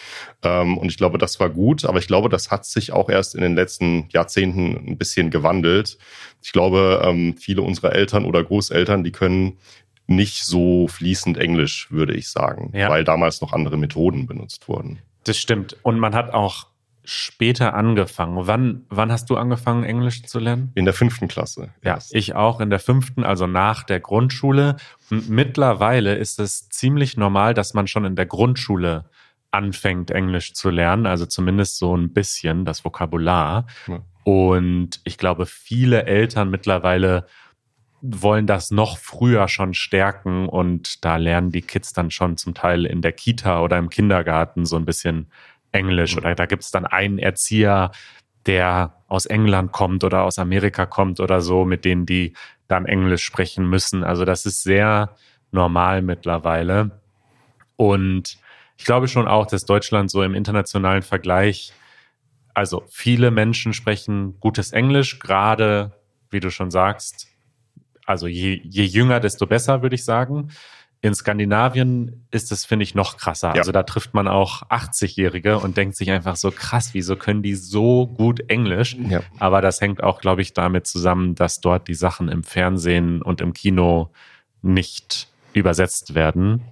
Ähm, 0.42 0.78
und 0.78 0.88
ich 0.88 0.96
glaube, 0.96 1.18
das 1.18 1.40
war 1.40 1.50
gut. 1.50 1.84
Aber 1.84 1.98
ich 1.98 2.06
glaube, 2.06 2.28
das 2.28 2.50
hat 2.50 2.64
sich 2.64 2.92
auch 2.92 3.08
erst 3.08 3.34
in 3.34 3.40
den 3.40 3.54
letzten 3.54 4.08
Jahrzehnten 4.10 4.88
ein 4.88 4.98
bisschen 4.98 5.30
gewandelt. 5.30 5.98
Ich 6.42 6.52
glaube, 6.52 7.02
ähm, 7.04 7.36
viele 7.36 7.62
unserer 7.62 7.94
Eltern 7.94 8.24
oder 8.24 8.42
Großeltern, 8.42 9.04
die 9.04 9.12
können 9.12 9.58
nicht 10.06 10.44
so 10.44 10.88
fließend 10.88 11.38
Englisch, 11.38 11.90
würde 11.90 12.14
ich 12.14 12.28
sagen, 12.28 12.72
ja. 12.74 12.88
weil 12.90 13.04
damals 13.04 13.40
noch 13.40 13.52
andere 13.52 13.76
Methoden 13.76 14.26
benutzt 14.26 14.68
wurden. 14.68 14.98
Das 15.24 15.38
stimmt. 15.38 15.76
Und 15.82 15.98
man 15.98 16.14
hat 16.14 16.34
auch 16.34 16.66
später 17.04 17.74
angefangen. 17.74 18.46
Wann, 18.46 18.84
wann 18.88 19.10
hast 19.10 19.28
du 19.30 19.36
angefangen, 19.36 19.84
Englisch 19.84 20.22
zu 20.22 20.38
lernen? 20.38 20.70
In 20.74 20.84
der 20.84 20.94
fünften 20.94 21.28
Klasse. 21.28 21.70
Ja, 21.82 21.94
erst. 21.94 22.14
ich 22.14 22.34
auch 22.34 22.60
in 22.60 22.70
der 22.70 22.78
fünften, 22.78 23.24
also 23.24 23.46
nach 23.46 23.82
der 23.82 24.00
Grundschule. 24.00 24.76
Und 25.10 25.28
mittlerweile 25.28 26.14
ist 26.14 26.38
es 26.38 26.68
ziemlich 26.68 27.16
normal, 27.16 27.54
dass 27.54 27.74
man 27.74 27.86
schon 27.86 28.04
in 28.04 28.16
der 28.16 28.26
Grundschule 28.26 29.06
anfängt, 29.50 30.10
Englisch 30.10 30.54
zu 30.54 30.70
lernen, 30.70 31.06
also 31.06 31.26
zumindest 31.26 31.78
so 31.78 31.96
ein 31.96 32.12
bisschen 32.12 32.64
das 32.64 32.84
Vokabular. 32.84 33.66
Ja. 33.86 34.00
Und 34.24 35.00
ich 35.04 35.18
glaube, 35.18 35.46
viele 35.46 36.04
Eltern 36.06 36.50
mittlerweile 36.50 37.26
wollen 38.00 38.46
das 38.46 38.70
noch 38.70 38.98
früher 38.98 39.46
schon 39.48 39.74
stärken 39.74 40.48
und 40.48 41.04
da 41.04 41.16
lernen 41.16 41.52
die 41.52 41.62
Kids 41.62 41.92
dann 41.92 42.10
schon 42.10 42.36
zum 42.36 42.52
Teil 42.52 42.84
in 42.84 43.00
der 43.00 43.12
Kita 43.12 43.60
oder 43.62 43.78
im 43.78 43.90
Kindergarten 43.90 44.66
so 44.66 44.76
ein 44.76 44.84
bisschen 44.84 45.30
Englisch 45.72 46.16
oder 46.16 46.34
da 46.34 46.46
gibt 46.46 46.62
es 46.62 46.70
dann 46.70 46.86
einen 46.86 47.18
Erzieher, 47.18 47.90
der 48.46 48.94
aus 49.08 49.26
England 49.26 49.72
kommt 49.72 50.04
oder 50.04 50.22
aus 50.22 50.38
Amerika 50.38 50.86
kommt 50.86 51.20
oder 51.20 51.40
so, 51.40 51.64
mit 51.64 51.84
denen 51.84 52.06
die 52.06 52.34
dann 52.68 52.86
Englisch 52.86 53.24
sprechen 53.24 53.68
müssen. 53.68 54.04
Also 54.04 54.24
das 54.24 54.46
ist 54.46 54.62
sehr 54.62 55.14
normal 55.50 56.02
mittlerweile. 56.02 57.02
Und 57.76 58.38
ich 58.78 58.84
glaube 58.84 59.08
schon 59.08 59.28
auch, 59.28 59.46
dass 59.46 59.64
Deutschland 59.64 60.10
so 60.10 60.22
im 60.22 60.34
internationalen 60.34 61.02
Vergleich, 61.02 61.72
also 62.54 62.84
viele 62.88 63.30
Menschen 63.30 63.72
sprechen 63.72 64.38
gutes 64.40 64.72
Englisch, 64.72 65.18
gerade, 65.18 65.92
wie 66.30 66.40
du 66.40 66.50
schon 66.50 66.70
sagst, 66.70 67.28
also 68.06 68.26
je, 68.26 68.60
je 68.64 68.84
jünger, 68.84 69.20
desto 69.20 69.46
besser, 69.46 69.82
würde 69.82 69.94
ich 69.94 70.04
sagen. 70.04 70.50
In 71.04 71.16
Skandinavien 71.16 72.26
ist 72.30 72.52
es, 72.52 72.64
finde 72.64 72.84
ich, 72.84 72.94
noch 72.94 73.16
krasser. 73.16 73.48
Ja. 73.48 73.54
Also 73.54 73.72
da 73.72 73.82
trifft 73.82 74.14
man 74.14 74.28
auch 74.28 74.62
80-Jährige 74.70 75.58
und 75.58 75.76
denkt 75.76 75.96
sich 75.96 76.12
einfach 76.12 76.36
so 76.36 76.52
krass, 76.52 76.90
wieso 76.94 77.16
können 77.16 77.42
die 77.42 77.56
so 77.56 78.06
gut 78.06 78.48
Englisch? 78.48 78.96
Ja. 79.08 79.20
Aber 79.40 79.60
das 79.60 79.80
hängt 79.80 80.00
auch, 80.00 80.20
glaube 80.20 80.42
ich, 80.42 80.52
damit 80.52 80.86
zusammen, 80.86 81.34
dass 81.34 81.60
dort 81.60 81.88
die 81.88 81.94
Sachen 81.94 82.28
im 82.28 82.44
Fernsehen 82.44 83.20
und 83.20 83.40
im 83.40 83.52
Kino 83.52 84.12
nicht 84.62 85.26
übersetzt 85.54 86.14
werden, 86.14 86.62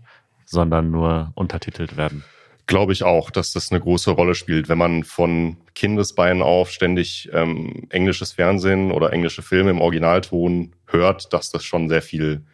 sondern 0.45 0.93
nur 0.93 1.33
untertitelt 1.35 1.97
werden. 1.97 2.23
Glaube 2.67 2.93
ich 2.93 3.03
auch, 3.03 3.33
dass 3.33 3.53
das 3.53 3.73
eine 3.73 3.81
große 3.81 4.13
Rolle 4.13 4.37
spielt, 4.37 4.69
wenn 4.69 4.79
man 4.79 5.03
von 5.03 5.57
Kindesbeinen 5.75 6.41
auf 6.41 6.71
ständig 6.71 7.29
ähm, 7.33 7.89
englisches 7.91 8.31
Fernsehen 8.33 8.93
oder 8.93 9.13
englische 9.13 9.43
Filme 9.43 9.71
im 9.71 9.81
Originalton 9.81 10.73
hört, 10.87 11.33
dass 11.33 11.51
das 11.51 11.65
schon 11.65 11.89
sehr 11.89 12.01
viel 12.01 12.45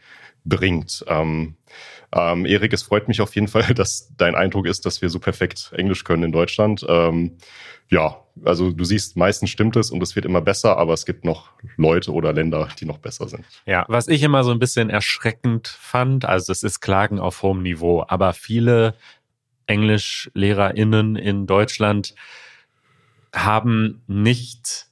bringt. 0.47 1.05
Ähm, 1.07 1.56
ähm, 2.13 2.47
Erik, 2.47 2.73
es 2.73 2.83
freut 2.83 3.09
mich 3.09 3.21
auf 3.21 3.35
jeden 3.35 3.49
Fall, 3.49 3.63
dass 3.75 4.13
dein 4.17 4.35
Eindruck 4.35 4.67
ist, 4.67 4.87
dass 4.87 5.03
wir 5.03 5.09
so 5.09 5.19
perfekt 5.19 5.73
Englisch 5.75 6.05
können 6.05 6.25
in 6.25 6.33
Deutschland. 6.33 6.85
Ähm, 6.89 7.39
ja, 7.89 8.17
also 8.45 8.73
du 8.73 8.85
siehst, 8.85 9.17
meistens 9.17 9.51
stimmt 9.51 9.77
es 9.77 9.91
und 9.91 10.03
es 10.03 10.17
wird 10.17 10.27
immer 10.27 10.41
besser, 10.41 10.77
aber 10.77 10.93
es 10.93 11.07
gibt 11.07 11.25
noch 11.25 11.51
Leute 11.77 12.13
oder 12.13 12.33
Länder, 12.33 12.69
die 12.81 12.85
noch 12.85 12.99
besser 12.99 13.29
sind. 13.29 13.45
Ja, 13.65 13.85
was 13.89 14.09
ich 14.09 14.23
immer 14.23 14.43
so 14.43 14.51
ein 14.51 14.59
bisschen 14.59 14.91
erschreckend 14.91 15.69
fand, 15.69 16.25
also 16.25 16.53
es 16.53 16.63
ist 16.63 16.81
Klagen 16.81 17.21
auf 17.21 17.43
hohem 17.43 17.63
Niveau, 17.63 18.05
aber 18.07 18.33
viele 18.33 18.95
EnglischlehrerInnen 19.67 21.17
in 21.17 21.47
Deutschland 21.47 22.15
haben 23.35 24.03
nicht 24.07 24.87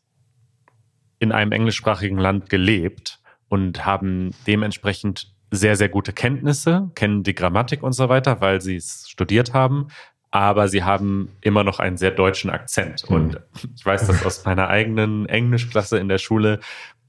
in 1.18 1.32
einem 1.32 1.52
englischsprachigen 1.52 2.18
Land 2.18 2.50
gelebt 2.50 3.20
und 3.48 3.84
haben 3.84 4.30
dementsprechend 4.46 5.33
sehr, 5.54 5.76
sehr 5.76 5.88
gute 5.88 6.12
Kenntnisse, 6.12 6.90
kennen 6.94 7.22
die 7.22 7.34
Grammatik 7.34 7.82
und 7.82 7.92
so 7.92 8.08
weiter, 8.08 8.40
weil 8.40 8.60
sie 8.60 8.76
es 8.76 9.06
studiert 9.08 9.54
haben. 9.54 9.88
Aber 10.30 10.68
sie 10.68 10.82
haben 10.82 11.30
immer 11.42 11.62
noch 11.62 11.78
einen 11.78 11.96
sehr 11.96 12.10
deutschen 12.10 12.50
Akzent. 12.50 13.08
Mhm. 13.08 13.16
Und 13.16 13.40
ich 13.76 13.86
weiß 13.86 14.06
das 14.06 14.26
aus 14.26 14.44
meiner 14.44 14.68
eigenen 14.68 15.26
Englischklasse 15.26 15.98
in 15.98 16.08
der 16.08 16.18
Schule. 16.18 16.60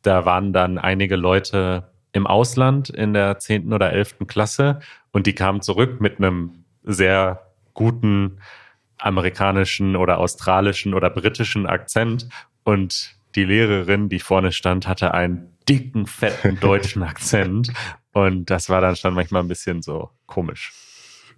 Da 0.04 0.25
waren 0.25 0.54
dann 0.54 0.78
einige 0.78 1.16
Leute 1.16 1.92
im 2.12 2.28
Ausland 2.28 2.90
in 2.90 3.14
der 3.14 3.40
zehnten 3.40 3.74
oder 3.74 3.92
elften 3.92 4.25
Klasse 4.28 4.80
und 5.12 5.28
die 5.28 5.34
kamen 5.34 5.62
zurück 5.62 6.00
mit 6.00 6.18
einem 6.18 6.64
sehr 6.84 7.52
guten 7.74 8.40
amerikanischen 8.98 9.96
oder 9.96 10.20
australischen 10.20 10.94
oder 10.94 11.10
britischen 11.10 11.68
Akzent 11.68 12.30
und 12.64 13.16
die 13.36 13.44
Lehrerin, 13.44 14.08
die 14.08 14.20
vorne 14.20 14.52
stand, 14.52 14.88
hatte 14.88 15.14
einen 15.14 15.54
dicken, 15.68 16.08
fetten 16.08 16.60
deutschen 16.62 17.04
Akzent. 17.04 17.74
Und 18.16 18.50
das 18.50 18.70
war 18.70 18.80
dann 18.80 18.96
schon 18.96 19.14
manchmal 19.14 19.44
ein 19.44 19.50
bisschen 19.50 19.82
so 19.82 20.10
komisch. 20.26 20.72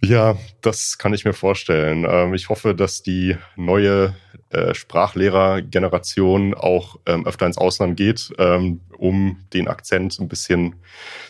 Ja, 0.03 0.37
das 0.61 0.99
kann 0.99 1.11
ich 1.15 1.25
mir 1.25 1.33
vorstellen. 1.33 2.05
Ähm, 2.07 2.35
ich 2.35 2.49
hoffe, 2.49 2.75
dass 2.75 3.01
die 3.01 3.35
neue 3.55 4.15
äh, 4.51 4.75
Sprachlehrergeneration 4.75 6.53
auch 6.53 6.97
ähm, 7.07 7.25
öfter 7.25 7.47
ins 7.47 7.57
Ausland 7.57 7.97
geht, 7.97 8.29
ähm, 8.37 8.81
um 8.95 9.39
den 9.53 9.67
Akzent 9.67 10.19
ein 10.19 10.27
bisschen 10.27 10.75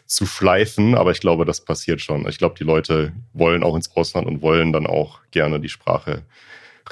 zu 0.05 0.25
schleifen. 0.25 0.95
Aber 0.95 1.11
ich 1.11 1.21
glaube, 1.21 1.45
das 1.45 1.63
passiert 1.63 2.01
schon. 2.01 2.27
Ich 2.27 2.39
glaube, 2.39 2.55
die 2.59 2.65
Leute 2.65 3.13
wollen 3.31 3.63
auch 3.63 3.77
ins 3.77 3.95
Ausland 3.95 4.27
und 4.27 4.41
wollen 4.41 4.73
dann 4.73 4.85
auch 4.85 5.21
gerne 5.31 5.61
die 5.61 5.69
Sprache 5.69 6.23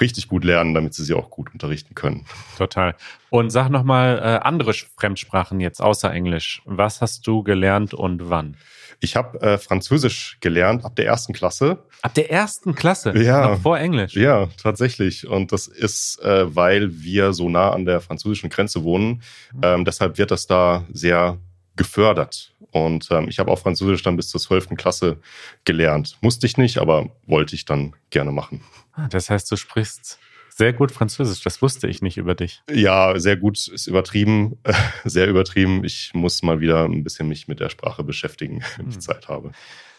richtig 0.00 0.28
gut 0.28 0.44
lernen, 0.44 0.74
damit 0.74 0.94
sie 0.94 1.04
sie 1.04 1.14
auch 1.14 1.30
gut 1.30 1.52
unterrichten 1.52 1.94
können. 1.94 2.26
Total. 2.56 2.94
Und 3.30 3.50
sag 3.50 3.68
nochmal 3.68 4.18
äh, 4.18 4.46
andere 4.46 4.72
Fremdsprachen 4.72 5.60
jetzt 5.60 5.80
außer 5.80 6.12
Englisch. 6.12 6.62
Was 6.64 7.00
hast 7.00 7.26
du 7.26 7.42
gelernt 7.42 7.94
und 7.94 8.30
wann? 8.30 8.56
Ich 9.00 9.16
habe 9.16 9.40
äh, 9.42 9.58
Französisch 9.58 10.38
gelernt 10.40 10.84
ab 10.84 10.96
der 10.96 11.06
ersten 11.06 11.32
Klasse. 11.32 11.84
Ab 12.02 12.14
der 12.14 12.30
ersten 12.30 12.74
Klasse? 12.74 13.16
Ja. 13.16 13.48
Noch 13.50 13.60
vor 13.60 13.78
Englisch? 13.78 14.14
Ja, 14.16 14.48
tatsächlich. 14.62 15.26
Und 15.26 15.52
das 15.52 15.66
ist, 15.66 16.22
äh, 16.22 16.54
weil 16.54 17.02
wir 17.02 17.32
so 17.32 17.48
nah 17.50 17.70
an 17.72 17.84
der 17.84 18.00
französischen 18.00 18.48
Grenze 18.48 18.84
wohnen. 18.84 19.22
Mhm. 19.52 19.60
Ähm, 19.62 19.84
deshalb 19.84 20.18
wird 20.18 20.30
das 20.30 20.46
da 20.46 20.84
sehr 20.92 21.38
gefördert. 21.76 22.54
Und 22.72 23.08
ähm, 23.10 23.28
ich 23.28 23.38
habe 23.38 23.50
auch 23.50 23.58
Französisch 23.58 24.02
dann 24.02 24.16
bis 24.16 24.28
zur 24.28 24.40
zwölften 24.40 24.76
Klasse 24.76 25.18
gelernt. 25.64 26.16
Musste 26.20 26.46
ich 26.46 26.56
nicht, 26.56 26.78
aber 26.78 27.10
wollte 27.26 27.54
ich 27.54 27.64
dann 27.64 27.94
gerne 28.10 28.32
machen. 28.32 28.62
Ah, 28.92 29.08
das 29.08 29.30
heißt, 29.30 29.50
du 29.50 29.56
sprichst 29.56 30.18
sehr 30.56 30.72
gut 30.72 30.90
Französisch. 30.90 31.42
Das 31.42 31.60
wusste 31.60 31.86
ich 31.86 32.00
nicht 32.00 32.16
über 32.16 32.34
dich. 32.34 32.62
Ja, 32.70 33.18
sehr 33.18 33.36
gut 33.36 33.68
ist 33.68 33.86
übertrieben, 33.86 34.58
sehr 35.04 35.28
übertrieben. 35.28 35.84
Ich 35.84 36.12
muss 36.14 36.42
mal 36.42 36.60
wieder 36.60 36.84
ein 36.84 37.04
bisschen 37.04 37.28
mich 37.28 37.46
mit 37.46 37.60
der 37.60 37.68
Sprache 37.68 38.02
beschäftigen, 38.02 38.62
wenn 38.78 38.88
ich 38.88 38.94
hm. 38.94 39.00
Zeit 39.00 39.28
habe. 39.28 39.52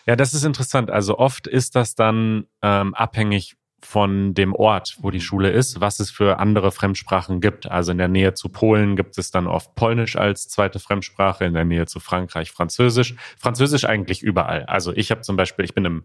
Ja, 0.07 0.15
das 0.15 0.34
ist 0.34 0.43
interessant. 0.43 0.89
Also 0.89 1.19
oft 1.19 1.48
ist 1.48 1.75
das 1.75 1.93
dann 1.93 2.48
ähm, 2.63 2.96
abhängig, 2.96 3.55
von 3.79 4.34
dem 4.34 4.55
Ort, 4.55 4.98
wo 5.00 5.12
die 5.12 5.22
Schule 5.22 5.51
ist, 5.51 5.79
was 5.79 6.00
es 6.00 6.10
für 6.10 6.39
andere 6.39 6.72
Fremdsprachen 6.72 7.41
gibt. 7.41 7.69
Also 7.69 7.91
in 7.91 8.00
der 8.00 8.07
Nähe 8.07 8.34
zu 8.34 8.50
Polen 8.50 8.96
gibt 8.96 9.17
es 9.17 9.29
dann 9.29 9.48
oft 9.48 9.75
Polnisch 9.75 10.15
als 10.15 10.48
zweite 10.50 10.79
Fremdsprache, 10.79 11.46
in 11.46 11.53
der 11.53 11.65
Nähe 11.65 11.86
zu 11.86 12.00
Frankreich 12.00 12.51
Französisch. 12.51 13.15
Französisch 13.38 13.86
eigentlich 13.86 14.24
überall. 14.24 14.63
Also 14.65 14.93
ich 14.93 15.12
habe 15.12 15.22
zum 15.22 15.36
Beispiel, 15.36 15.63
ich 15.63 15.75
bin 15.75 15.86
im, 15.86 16.03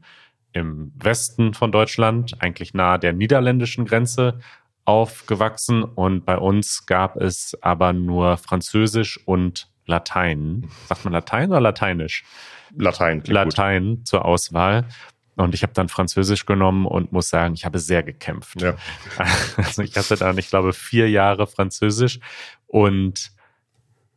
im 0.52 0.92
Westen 0.96 1.54
von 1.54 1.72
Deutschland, 1.72 2.34
eigentlich 2.40 2.74
nahe 2.74 2.98
der 2.98 3.14
niederländischen 3.14 3.86
Grenze 3.86 4.40
aufgewachsen 4.84 5.82
und 5.82 6.26
bei 6.26 6.36
uns 6.36 6.86
gab 6.86 7.16
es 7.16 7.56
aber 7.62 7.92
nur 7.92 8.36
Französisch 8.36 9.18
und 9.26 9.68
Latein. 9.86 10.68
Sagt 10.88 11.04
man 11.04 11.14
Latein 11.14 11.50
oder 11.50 11.60
Lateinisch? 11.60 12.24
Latein. 12.76 13.22
Latein 13.26 13.96
gut. 13.96 14.08
zur 14.08 14.24
Auswahl. 14.24 14.86
Und 15.36 15.54
ich 15.54 15.62
habe 15.62 15.72
dann 15.72 15.88
Französisch 15.88 16.44
genommen 16.44 16.86
und 16.86 17.12
muss 17.12 17.30
sagen, 17.30 17.54
ich 17.54 17.64
habe 17.64 17.78
sehr 17.78 18.02
gekämpft. 18.02 18.60
Ja. 18.60 18.74
Also 19.56 19.82
ich 19.82 19.96
hatte 19.96 20.16
dann, 20.16 20.36
ich 20.38 20.48
glaube, 20.48 20.72
vier 20.72 21.08
Jahre 21.08 21.46
Französisch 21.46 22.20
und 22.66 23.32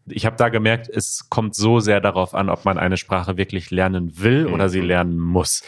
ich 0.08 0.26
habe 0.26 0.36
da 0.36 0.50
gemerkt, 0.50 0.88
es 0.90 1.30
kommt 1.30 1.56
so 1.56 1.80
sehr 1.80 2.00
darauf 2.00 2.36
an, 2.36 2.50
ob 2.50 2.66
man 2.66 2.78
eine 2.78 2.98
Sprache 2.98 3.38
wirklich 3.38 3.72
lernen 3.72 4.20
will 4.20 4.48
oder 4.48 4.70
sie 4.70 4.82
mhm. 4.82 4.88
lernen 4.88 5.20
muss. 5.20 5.64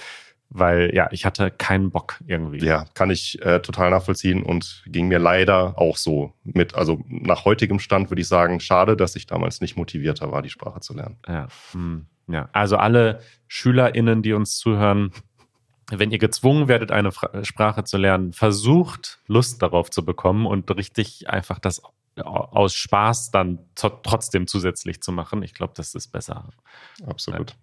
Weil 0.49 0.95
ja, 0.95 1.09
ich 1.11 1.25
hatte 1.25 1.51
keinen 1.51 1.91
Bock 1.91 2.21
irgendwie. 2.25 2.63
Ja, 2.63 2.85
kann 2.93 3.09
ich 3.09 3.41
äh, 3.41 3.59
total 3.59 3.89
nachvollziehen 3.89 4.43
und 4.43 4.83
ging 4.87 5.09
mir 5.09 5.19
leider 5.19 5.77
auch 5.77 5.97
so 5.97 6.33
mit. 6.43 6.73
Also 6.73 7.03
nach 7.07 7.43
heutigem 7.43 7.79
Stand 7.79 8.09
würde 8.09 8.21
ich 8.21 8.29
sagen, 8.29 8.61
schade, 8.61 8.95
dass 8.95 9.17
ich 9.17 9.27
damals 9.27 9.59
nicht 9.59 9.75
motivierter 9.75 10.31
war, 10.31 10.41
die 10.41 10.49
Sprache 10.49 10.79
zu 10.79 10.93
lernen. 10.93 11.17
Ja, 11.27 11.47
hm, 11.73 12.05
ja. 12.27 12.47
also 12.53 12.77
alle 12.77 13.19
SchülerInnen, 13.49 14.21
die 14.21 14.31
uns 14.31 14.57
zuhören, 14.57 15.11
wenn 15.89 16.11
ihr 16.11 16.17
gezwungen 16.17 16.67
werdet, 16.67 16.91
eine 16.91 17.11
Sprache 17.43 17.83
zu 17.83 17.97
lernen, 17.97 18.33
versucht 18.33 19.19
Lust 19.27 19.61
darauf 19.61 19.89
zu 19.89 20.03
bekommen 20.03 20.45
und 20.45 20.69
richtig 20.75 21.29
einfach 21.29 21.59
das 21.59 21.81
aus 22.17 22.73
Spaß 22.73 23.31
dann 23.31 23.59
trotzdem 23.75 24.47
zusätzlich 24.47 25.01
zu 25.01 25.11
machen. 25.11 25.43
Ich 25.43 25.53
glaube, 25.53 25.73
das 25.75 25.93
ist 25.93 26.07
besser. 26.07 26.49
Absolut. 27.05 27.55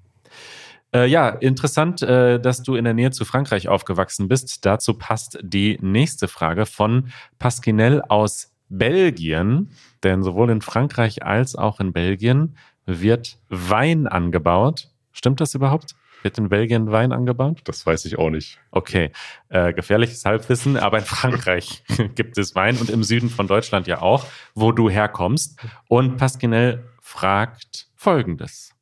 Äh, 0.95 1.07
ja, 1.07 1.28
interessant, 1.28 2.02
äh, 2.02 2.38
dass 2.38 2.62
du 2.62 2.76
in 2.76 2.85
der 2.85 2.95
Nähe 2.95 3.11
zu 3.11 3.25
Frankreich 3.25 3.69
aufgewachsen 3.69 4.28
bist. 4.28 4.64
Dazu 4.64 4.95
passt 4.95 5.38
die 5.43 5.76
nächste 5.83 6.28
Frage 6.28 6.66
von 6.66 7.11
Pasquinel 7.38 8.00
aus 8.02 8.52
Belgien. 8.69 9.71
Denn 10.04 10.23
sowohl 10.23 10.50
in 10.50 10.61
Frankreich 10.61 11.25
als 11.25 11.57
auch 11.57 11.81
in 11.81 11.93
Belgien 11.93 12.57
wird 12.87 13.38
Wein 13.49 14.07
angebaut. 14.07 14.90
Stimmt 15.12 15.40
das 15.40 15.54
überhaupt? 15.54 15.95
Wird 16.25 16.38
in 16.38 16.49
Belgien 16.49 16.90
Wein 16.90 17.12
angebaut? 17.12 17.61
Das 17.64 17.85
weiß 17.85 18.07
ich 18.07 18.19
auch 18.19 18.31
nicht. 18.31 18.59
Okay, 18.71 19.12
äh, 19.50 19.75
gefährliches 19.75 20.25
Halbwissen, 20.25 20.76
aber 20.78 20.99
in 20.99 21.04
Frankreich 21.04 21.85
gibt 22.14 22.38
es 22.38 22.54
Wein 22.54 22.78
und 22.78 22.88
im 22.88 23.04
Süden 23.04 23.28
von 23.28 23.47
Deutschland 23.47 23.87
ja 23.87 24.00
auch, 24.00 24.26
wo 24.54 24.73
du 24.73 24.88
herkommst. 24.88 25.61
Und 25.87 26.16
Pasquinel 26.16 26.88
fragt 27.02 27.88
Folgendes. 27.95 28.73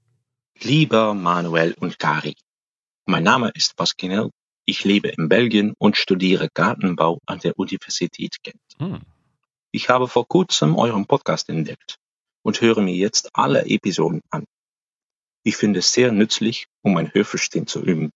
Lieber 0.61 1.15
Manuel 1.15 1.75
und 1.81 1.99
Kari, 1.99 2.35
mein 3.07 3.25
Name 3.25 3.51
ist 3.57 3.75
Pasquinel. 3.75 4.31
Ich 4.65 4.85
lebe 4.85 5.09
in 5.09 5.29
Belgien 5.29 5.75
und 5.79 5.97
studiere 5.97 6.49
Gartenbau 6.55 7.19
an 7.27 7.41
der 7.41 7.59
Universität 7.59 8.37
Gent. 8.45 8.63
Hm. 8.79 9.01
Ich 9.73 9.89
habe 9.89 10.07
vor 10.07 10.29
kurzem 10.29 10.77
euren 10.77 11.07
Podcast 11.07 11.49
entdeckt 11.49 11.97
und 12.43 12.61
höre 12.61 12.83
mir 12.83 12.95
jetzt 12.95 13.31
alle 13.33 13.67
Episoden 13.67 14.21
an. 14.31 14.45
Ich 15.45 15.57
finde 15.57 15.81
es 15.81 15.93
sehr 15.93 16.13
nützlich, 16.13 16.67
um 16.83 16.95
mein 16.95 17.13
Hörverstehen 17.13 17.67
zu 17.67 17.83
üben. 17.83 18.13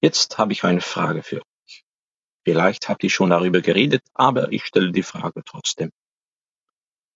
Jetzt 0.00 0.38
habe 0.38 0.52
ich 0.52 0.64
eine 0.64 0.80
Frage 0.80 1.22
für 1.22 1.36
euch. 1.36 1.84
Vielleicht 2.44 2.88
habt 2.88 3.04
ihr 3.04 3.10
schon 3.10 3.30
darüber 3.30 3.60
geredet, 3.60 4.02
aber 4.14 4.52
ich 4.52 4.64
stelle 4.64 4.92
die 4.92 5.02
Frage 5.02 5.42
trotzdem. 5.44 5.90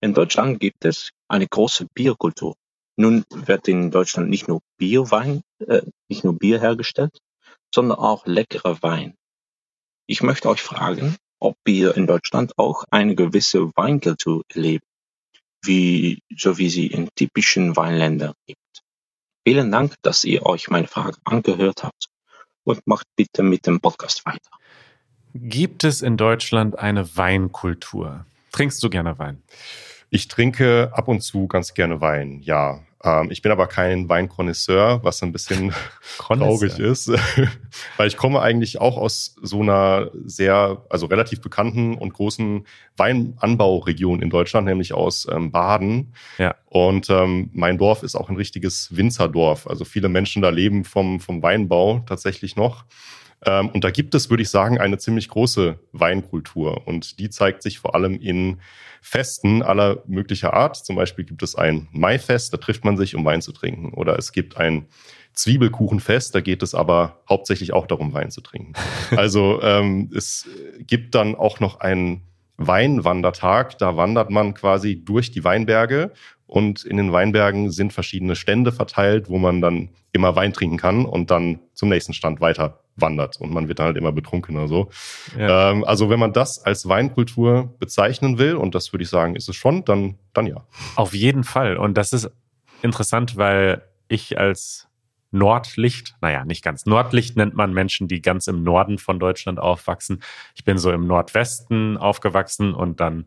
In 0.01 0.15
Deutschland 0.15 0.61
gibt 0.61 0.85
es 0.85 1.11
eine 1.29 1.47
große 1.47 1.87
Bierkultur. 1.93 2.57
Nun 2.97 3.25
wird 3.31 3.69
in 3.69 3.91
Deutschland 3.91 4.31
nicht 4.31 4.49
nur 4.49 4.61
Bierwein, 4.79 5.43
äh, 5.59 5.83
nicht 6.09 6.25
nur 6.25 6.39
Bier 6.39 6.61
hergestellt, 6.61 7.19
sondern 7.75 7.99
auch 7.99 8.27
leckerer 8.27 8.83
Wein. 8.83 9.15
Ich 10.07 10.23
möchte 10.23 10.49
euch 10.49 10.63
fragen, 10.63 11.17
ob 11.39 11.57
ihr 11.67 11.97
in 11.97 12.07
Deutschland 12.07 12.59
auch 12.59 12.85
eine 12.91 13.15
gewisse 13.15 13.71
Weinkultur 13.77 14.43
erlebt, 14.49 14.85
wie, 15.63 16.21
so 16.37 16.59
wie 16.59 16.69
sie 16.69 16.87
in 16.87 17.09
typischen 17.15 17.77
Weinländern 17.77 18.35
gibt. 18.47 18.60
Vielen 19.47 19.71
Dank, 19.71 19.95
dass 20.03 20.25
ihr 20.25 20.45
euch 20.45 20.69
meine 20.69 20.87
Frage 20.87 21.17
angehört 21.25 21.83
habt 21.83 22.07
und 22.65 22.87
macht 22.87 23.07
bitte 23.17 23.43
mit 23.43 23.67
dem 23.67 23.81
Podcast 23.81 24.25
weiter. 24.27 24.51
Gibt 25.35 25.85
es 25.85 26.03
in 26.03 26.17
Deutschland 26.17 26.79
eine 26.79 27.17
Weinkultur? 27.17 28.27
Trinkst 28.53 28.83
du 28.83 28.91
gerne 28.91 29.19
Wein? 29.19 29.43
Ich 30.11 30.29
trinke 30.29 30.91
ab 30.93 31.09
und 31.09 31.21
zu 31.21 31.47
ganz 31.47 31.73
gerne 31.75 32.01
Wein, 32.01 32.41
ja. 32.43 32.81
Ähm, 33.03 33.31
ich 33.31 33.43
bin 33.43 33.53
aber 33.53 33.67
kein 33.67 34.09
Weinkonnoisseur, 34.09 35.03
was 35.05 35.23
ein 35.23 35.33
bisschen 35.33 35.73
traurig 36.19 36.79
ist, 36.79 37.09
weil 37.97 38.09
ich 38.09 38.17
komme 38.17 38.43
eigentlich 38.43 38.81
auch 38.81 38.97
aus 38.97 39.37
so 39.41 39.63
einer 39.63 40.11
sehr, 40.25 40.85
also 40.91 41.07
relativ 41.07 41.41
bekannten 41.41 41.95
und 41.95 42.13
großen 42.13 42.67
Weinanbauregion 42.97 44.21
in 44.21 44.31
Deutschland, 44.31 44.67
nämlich 44.67 44.93
aus 44.93 45.27
ähm, 45.31 45.51
Baden. 45.53 46.13
Ja. 46.39 46.57
Und 46.67 47.09
ähm, 47.09 47.51
mein 47.53 47.79
Dorf 47.79 48.03
ist 48.03 48.17
auch 48.17 48.29
ein 48.29 48.37
richtiges 48.37 48.95
Winzerdorf. 48.95 49.67
Also 49.67 49.85
viele 49.85 50.09
Menschen 50.09 50.43
da 50.43 50.51
leben 50.51 50.85
vom, 50.85 51.21
vom 51.21 51.43
Weinbau 51.43 52.01
tatsächlich 52.07 52.57
noch. 52.57 52.85
Ähm, 53.47 53.69
und 53.71 53.85
da 53.85 53.91
gibt 53.91 54.15
es, 54.15 54.31
würde 54.31 54.43
ich 54.43 54.51
sagen, 54.51 54.79
eine 54.79 54.99
ziemlich 54.99 55.29
große 55.29 55.79
Weinkultur. 55.93 56.87
Und 56.87 57.19
die 57.19 57.31
zeigt 57.31 57.63
sich 57.63 57.79
vor 57.79 57.95
allem 57.95 58.21
in 58.21 58.61
Festen 59.03 59.63
aller 59.63 60.03
möglicher 60.07 60.53
Art. 60.55 60.77
Zum 60.77 60.97
Beispiel 60.97 61.25
gibt 61.25 61.43
es 61.43 61.55
ein 61.55 61.89
Maifest, 61.93 62.53
da 62.53 62.59
trifft 62.59 62.85
man 62.85 62.97
sich, 62.97 63.15
um 63.15 63.25
Wein 63.25 63.43
zu 63.43 63.53
trinken. 63.53 63.95
Oder 63.95 64.19
es 64.19 64.33
gibt 64.33 64.57
ein 64.57 64.87
Zwiebelkuchenfest, 65.33 66.35
da 66.35 66.41
geht 66.41 66.63
es 66.63 66.75
aber 66.75 67.21
hauptsächlich 67.29 67.73
auch 67.73 67.87
darum, 67.87 68.13
Wein 68.13 68.31
zu 68.31 68.41
trinken. 68.41 68.73
Also 69.17 69.61
ähm, 69.63 70.11
es 70.15 70.49
gibt 70.81 71.15
dann 71.15 71.35
auch 71.35 71.61
noch 71.61 71.81
einen 71.81 72.23
Weinwandertag, 72.59 73.79
da 73.79 73.97
wandert 73.97 74.31
man 74.31 74.55
quasi 74.55 75.03
durch 75.03 75.31
die 75.31 75.45
Weinberge 75.45 76.13
und 76.47 76.85
in 76.85 76.97
den 76.97 77.13
Weinbergen 77.13 77.71
sind 77.71 77.93
verschiedene 77.93 78.37
Stände 78.37 78.71
verteilt, 78.71 79.29
wo 79.29 79.39
man 79.39 79.61
dann 79.61 79.89
immer 80.13 80.37
Wein 80.37 80.53
trinken 80.53 80.77
kann 80.77 81.07
und 81.07 81.31
dann 81.31 81.61
zum 81.81 81.89
nächsten 81.89 82.13
Stand 82.13 82.43
weiter 82.43 82.81
wandert 82.97 83.41
und 83.41 83.55
man 83.55 83.67
wird 83.67 83.79
dann 83.79 83.87
halt 83.87 83.97
immer 83.97 84.13
betrunkener 84.13 84.69
so. 84.69 84.91
Ja. 85.39 85.71
Ähm, 85.71 85.83
also 85.83 86.11
wenn 86.11 86.21
man 86.21 86.35
das 86.35 86.63
als 86.63 86.87
Weinkultur 86.87 87.75
bezeichnen 87.79 88.37
will, 88.37 88.57
und 88.57 88.75
das 88.75 88.93
würde 88.93 89.03
ich 89.03 89.09
sagen, 89.09 89.35
ist 89.35 89.49
es 89.49 89.57
schon, 89.57 89.87
dann, 89.87 90.19
dann 90.35 90.47
ja. 90.47 90.67
Auf 90.97 91.15
jeden 91.15 91.43
Fall. 91.43 91.79
Und 91.79 91.95
das 91.97 92.13
ist 92.13 92.31
interessant, 92.83 93.39
weil 93.39 93.83
ich 94.09 94.39
als 94.39 94.89
Nordlicht, 95.31 96.17
naja, 96.21 96.45
nicht 96.45 96.63
ganz. 96.63 96.85
Nordlicht 96.85 97.39
nennt 97.39 97.55
man 97.55 97.73
Menschen, 97.73 98.09
die 98.09 98.21
ganz 98.21 98.47
im 98.47 98.63
Norden 98.63 98.99
von 98.99 99.19
Deutschland 99.19 99.59
aufwachsen. 99.59 100.23
Ich 100.55 100.65
bin 100.65 100.77
so 100.77 100.93
im 100.93 101.07
Nordwesten 101.07 101.97
aufgewachsen 101.97 102.75
und 102.75 103.01
dann 103.01 103.25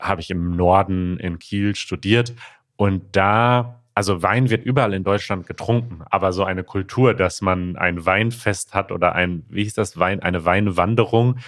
habe 0.00 0.20
ich 0.20 0.30
im 0.30 0.56
Norden 0.56 1.20
in 1.20 1.38
Kiel 1.38 1.76
studiert. 1.76 2.34
Und 2.74 3.14
da 3.14 3.80
also 3.96 4.22
Wein 4.22 4.50
wird 4.50 4.66
überall 4.66 4.92
in 4.92 5.04
Deutschland 5.04 5.46
getrunken, 5.46 6.02
aber 6.10 6.32
so 6.34 6.44
eine 6.44 6.64
Kultur, 6.64 7.14
dass 7.14 7.40
man 7.40 7.76
ein 7.76 8.04
Weinfest 8.04 8.74
hat 8.74 8.92
oder 8.92 9.14
ein, 9.14 9.46
wie 9.48 9.64
hieß 9.64 9.72
das, 9.72 9.98
Wein, 9.98 10.20
eine 10.20 10.44
Weinwanderung, 10.44 11.38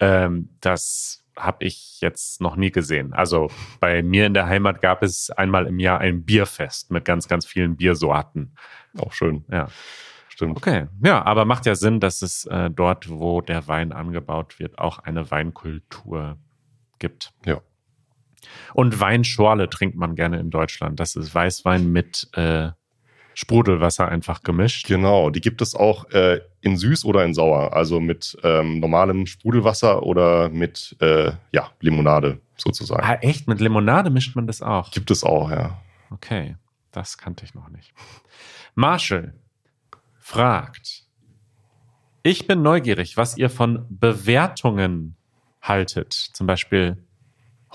ähm, 0.00 0.50
das 0.60 1.24
habe 1.34 1.64
ich 1.64 2.02
jetzt 2.02 2.42
noch 2.42 2.56
nie 2.56 2.70
gesehen. 2.70 3.14
Also 3.14 3.50
bei 3.80 4.02
mir 4.02 4.26
in 4.26 4.34
der 4.34 4.46
Heimat 4.46 4.82
gab 4.82 5.02
es 5.02 5.30
einmal 5.30 5.66
im 5.66 5.78
Jahr 5.80 5.98
ein 5.98 6.24
Bierfest 6.24 6.90
mit 6.90 7.06
ganz, 7.06 7.26
ganz 7.26 7.46
vielen 7.46 7.76
Biersorten. 7.76 8.54
Auch 8.98 9.14
schön. 9.14 9.46
Ja. 9.50 9.68
Stimmt. 10.28 10.58
Okay, 10.58 10.88
ja, 11.02 11.24
aber 11.24 11.46
macht 11.46 11.64
ja 11.64 11.74
Sinn, 11.74 12.00
dass 12.00 12.20
es 12.20 12.44
äh, 12.46 12.68
dort, 12.68 13.08
wo 13.08 13.40
der 13.40 13.66
Wein 13.66 13.92
angebaut 13.92 14.58
wird, 14.58 14.78
auch 14.78 14.98
eine 14.98 15.30
Weinkultur 15.30 16.36
gibt. 16.98 17.32
Ja. 17.46 17.62
Und 18.74 19.00
Weinschorle 19.00 19.68
trinkt 19.68 19.96
man 19.96 20.14
gerne 20.14 20.38
in 20.38 20.50
Deutschland. 20.50 21.00
Das 21.00 21.16
ist 21.16 21.34
Weißwein 21.34 21.90
mit 21.90 22.28
äh, 22.32 22.70
Sprudelwasser 23.34 24.08
einfach 24.08 24.42
gemischt. 24.42 24.86
Genau, 24.86 25.30
die 25.30 25.40
gibt 25.40 25.60
es 25.60 25.74
auch 25.74 26.08
äh, 26.10 26.40
in 26.60 26.76
süß 26.76 27.04
oder 27.04 27.24
in 27.24 27.34
sauer, 27.34 27.74
also 27.74 28.00
mit 28.00 28.38
ähm, 28.42 28.80
normalem 28.80 29.26
Sprudelwasser 29.26 30.02
oder 30.04 30.48
mit 30.48 30.96
äh, 31.00 31.32
ja, 31.52 31.70
Limonade 31.80 32.40
sozusagen. 32.56 33.02
Ah, 33.04 33.18
echt? 33.20 33.48
Mit 33.48 33.60
Limonade 33.60 34.10
mischt 34.10 34.36
man 34.36 34.46
das 34.46 34.62
auch? 34.62 34.90
Gibt 34.92 35.10
es 35.10 35.24
auch, 35.24 35.50
ja. 35.50 35.80
Okay, 36.10 36.56
das 36.92 37.18
kannte 37.18 37.44
ich 37.44 37.54
noch 37.54 37.68
nicht. 37.68 37.92
Marshall 38.76 39.34
fragt, 40.20 41.04
ich 42.22 42.46
bin 42.46 42.62
neugierig, 42.62 43.16
was 43.16 43.36
ihr 43.36 43.50
von 43.50 43.86
Bewertungen 43.90 45.16
haltet. 45.60 46.12
Zum 46.12 46.46
Beispiel 46.46 46.96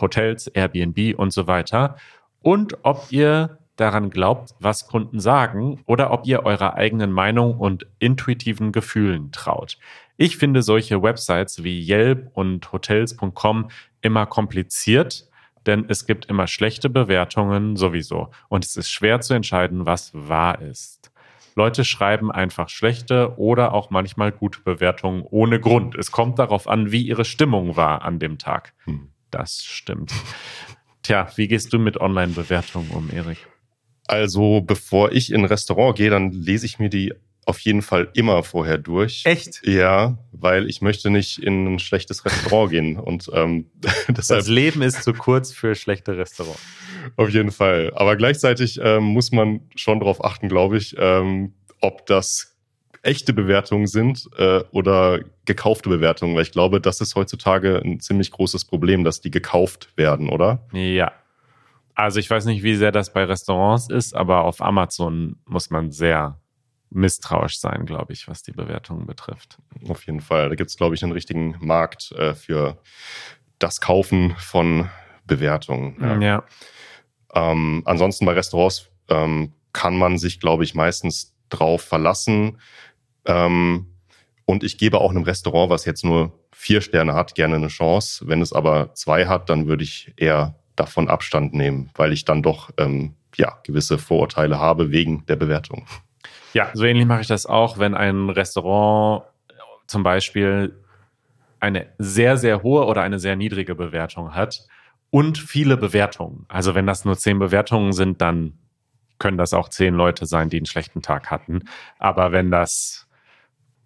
Hotels, 0.02 0.48
Airbnb 0.48 1.18
und 1.18 1.32
so 1.32 1.48
weiter. 1.48 1.96
Und 2.42 2.78
ob 2.84 3.08
ihr 3.12 3.60
daran 3.80 4.10
glaubt, 4.10 4.56
was 4.60 4.88
Kunden 4.88 5.20
sagen 5.20 5.82
oder 5.86 6.12
ob 6.12 6.28
ihr 6.28 6.44
eurer 6.44 6.76
eigenen 6.76 7.12
Meinung 7.12 7.58
und 7.58 7.88
intuitiven 8.00 8.72
Gefühlen 8.72 9.32
traut. 9.32 9.78
Ich 10.18 10.38
finde 10.38 10.62
solche 10.62 11.02
Websites 11.02 11.64
wie 11.64 11.88
Yelp 11.88 12.30
und 12.34 12.72
Hotels.com 12.72 13.70
immer 14.02 14.26
kompliziert, 14.26 15.30
denn 15.66 15.86
es 15.88 16.06
gibt 16.06 16.26
immer 16.26 16.48
schlechte 16.48 16.90
Bewertungen 16.90 17.76
sowieso 17.76 18.32
und 18.50 18.66
es 18.66 18.76
ist 18.76 18.90
schwer 18.90 19.22
zu 19.22 19.34
entscheiden, 19.34 19.86
was 19.86 20.12
wahr 20.14 20.62
ist. 20.62 21.12
Leute 21.56 21.84
schreiben 21.84 22.32
einfach 22.32 22.70
schlechte 22.70 23.38
oder 23.38 23.74
auch 23.74 23.90
manchmal 23.90 24.32
gute 24.32 24.62
Bewertungen 24.62 25.24
ohne 25.30 25.60
Grund. 25.60 25.96
Es 25.96 26.12
kommt 26.12 26.40
darauf 26.40 26.68
an, 26.68 26.92
wie 26.92 27.02
ihre 27.02 27.26
Stimmung 27.26 27.76
war 27.76 28.04
an 28.04 28.20
dem 28.20 28.38
Tag. 28.38 28.74
Hm. 28.86 29.10
Das 29.32 29.64
stimmt. 29.64 30.12
Tja, 31.04 31.32
wie 31.36 31.48
gehst 31.48 31.74
du 31.74 31.80
mit 31.80 31.98
Online-Bewertungen 31.98 32.92
um, 32.92 33.10
Erik? 33.12 33.38
Also, 34.08 34.62
bevor 34.62 35.12
ich 35.12 35.32
in 35.32 35.42
ein 35.42 35.46
Restaurant 35.46 35.96
gehe, 35.96 36.10
dann 36.10 36.32
lese 36.32 36.66
ich 36.66 36.80
mir 36.80 36.90
die 36.90 37.14
auf 37.46 37.60
jeden 37.62 37.82
Fall 37.82 38.10
immer 38.14 38.44
vorher 38.44 38.78
durch. 38.78 39.24
Echt? 39.26 39.62
Ja, 39.66 40.20
weil 40.32 40.70
ich 40.70 40.82
möchte 40.82 41.10
nicht 41.10 41.40
in 41.40 41.66
ein 41.66 41.80
schlechtes 41.80 42.24
Restaurant 42.24 42.72
gehen. 42.72 43.00
Und 43.00 43.30
ähm, 43.34 43.72
deshalb, 44.08 44.42
das 44.42 44.48
Leben 44.48 44.82
ist 44.84 45.04
zu 45.04 45.14
kurz 45.14 45.52
für 45.52 45.74
schlechte 45.74 46.16
Restaurants. 46.16 46.62
Auf 47.16 47.30
jeden 47.30 47.52
Fall. 47.52 47.92
Aber 47.96 48.16
gleichzeitig 48.16 48.80
ähm, 48.84 49.04
muss 49.04 49.32
man 49.32 49.62
schon 49.76 50.00
darauf 50.00 50.24
achten, 50.24 50.48
glaube 50.48 50.78
ich, 50.78 50.96
ähm, 51.00 51.54
ob 51.82 52.06
das 52.06 52.56
echte 53.02 53.34
Bewertungen 53.34 53.88
sind 53.88 54.30
äh, 54.38 54.62
oder 54.72 55.20
gekaufte 55.50 55.90
Bewertungen, 55.90 56.36
weil 56.36 56.44
ich 56.44 56.52
glaube, 56.52 56.80
das 56.80 57.02
ist 57.02 57.16
heutzutage 57.16 57.82
ein 57.84 58.00
ziemlich 58.00 58.30
großes 58.30 58.66
Problem, 58.66 59.04
dass 59.04 59.20
die 59.20 59.32
gekauft 59.32 59.90
werden, 59.98 60.30
oder? 60.30 60.68
Ja. 60.72 61.12
Also 61.96 62.20
ich 62.20 62.30
weiß 62.30 62.46
nicht, 62.46 62.62
wie 62.62 62.76
sehr 62.76 62.92
das 62.92 63.12
bei 63.12 63.24
Restaurants 63.24 63.90
ist, 63.90 64.16
aber 64.16 64.44
auf 64.44 64.62
Amazon 64.62 65.38
muss 65.46 65.72
man 65.72 65.92
sehr 65.92 66.40
misstrauisch 66.92 67.60
sein, 67.60 67.88
glaube 67.88 68.14
ich, 68.14 68.28
was 68.28 68.44
die 68.44 68.52
Bewertungen 68.52 69.08
betrifft. 69.08 69.58
Auf 69.88 70.06
jeden 70.06 70.22
Fall. 70.22 70.50
Da 70.50 70.56
gibt 70.56 70.70
es, 70.70 70.78
glaube 70.78 70.94
ich, 70.94 71.04
einen 71.04 71.14
richtigen 71.14 71.56
Markt 71.60 72.12
äh, 72.12 72.36
für 72.36 72.78
das 73.58 73.82
Kaufen 73.82 74.36
von 74.38 74.88
Bewertungen. 75.26 75.98
Ja. 76.00 76.20
ja. 76.20 76.44
Ähm, 77.34 77.82
ansonsten 77.86 78.26
bei 78.26 78.34
Restaurants 78.34 78.88
ähm, 79.10 79.54
kann 79.74 79.98
man 79.98 80.20
sich, 80.20 80.40
glaube 80.40 80.64
ich, 80.64 80.76
meistens 80.76 81.36
drauf 81.50 81.82
verlassen. 81.82 82.60
Ähm, 83.26 83.89
und 84.50 84.64
ich 84.64 84.80
gebe 84.80 85.00
auch 85.00 85.12
einem 85.12 85.22
Restaurant, 85.22 85.70
was 85.70 85.86
jetzt 85.86 86.04
nur 86.04 86.34
vier 86.52 86.82
Sterne 86.82 87.14
hat, 87.14 87.36
gerne 87.36 87.58
eine 87.58 87.68
Chance. 87.68 88.28
Wenn 88.28 88.42
es 88.42 88.52
aber 88.52 88.96
zwei 88.96 89.28
hat, 89.28 89.48
dann 89.48 89.68
würde 89.68 89.84
ich 89.84 90.12
eher 90.18 90.56
davon 90.76 91.08
Abstand 91.08 91.54
nehmen, 91.54 91.92
weil 91.94 92.12
ich 92.14 92.26
dann 92.26 92.42
doch 92.42 92.72
ähm, 92.78 93.14
ja, 93.36 93.60
gewisse 93.64 94.00
Vorurteile 94.00 94.58
habe 94.58 94.90
wegen 94.90 95.24
der 95.28 95.36
Bewertung. 95.36 95.86
Ja, 96.56 96.72
so 96.74 96.84
ähnlich 96.84 97.06
mache 97.06 97.22
ich 97.22 97.28
das 97.28 97.46
auch, 97.46 97.78
wenn 97.78 97.94
ein 97.94 98.32
Restaurant 98.32 99.22
zum 99.86 100.02
Beispiel 100.02 100.76
eine 101.60 101.86
sehr, 102.00 102.36
sehr 102.38 102.64
hohe 102.64 102.86
oder 102.88 103.04
eine 103.04 103.20
sehr 103.20 103.36
niedrige 103.36 103.76
Bewertung 103.76 104.34
hat 104.34 104.66
und 105.12 105.38
viele 105.38 105.78
Bewertungen. 105.78 106.48
Also 106.48 106.74
wenn 106.74 106.88
das 106.88 107.06
nur 107.06 107.20
zehn 107.20 107.38
Bewertungen 107.38 107.94
sind, 107.94 108.20
dann 108.20 108.58
können 109.20 109.38
das 109.38 109.54
auch 109.54 109.70
zehn 109.70 109.94
Leute 109.94 110.26
sein, 110.26 110.50
die 110.50 110.58
einen 110.58 110.66
schlechten 110.66 111.04
Tag 111.04 111.30
hatten. 111.30 111.66
Aber 112.00 112.32
wenn 112.32 112.50
das 112.50 113.06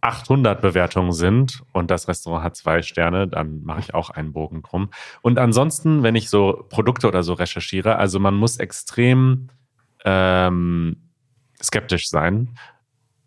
800 0.04 0.60
Bewertungen 0.62 1.14
sind 1.14 1.64
und 1.72 1.90
das 1.90 2.10
Restaurant 2.10 2.44
hat 2.44 2.58
zwei 2.58 2.82
Sterne, 2.82 3.26
dann 3.26 3.64
mache 3.64 3.80
ich 3.80 3.94
auch 3.94 4.10
einen 4.10 4.34
Bogen 4.34 4.62
drum. 4.62 4.90
Und 5.22 5.40
ansonsten, 5.40 6.04
wenn 6.04 6.16
ich 6.16 6.30
so 6.30 6.66
Produkte 6.70 7.08
oder 7.08 7.24
so 7.24 7.32
recherchiere, 7.32 7.96
also 7.96 8.20
man 8.20 8.36
muss 8.36 8.58
extrem 8.58 9.48
ähm, 10.04 10.98
skeptisch 11.62 12.10
sein, 12.10 12.58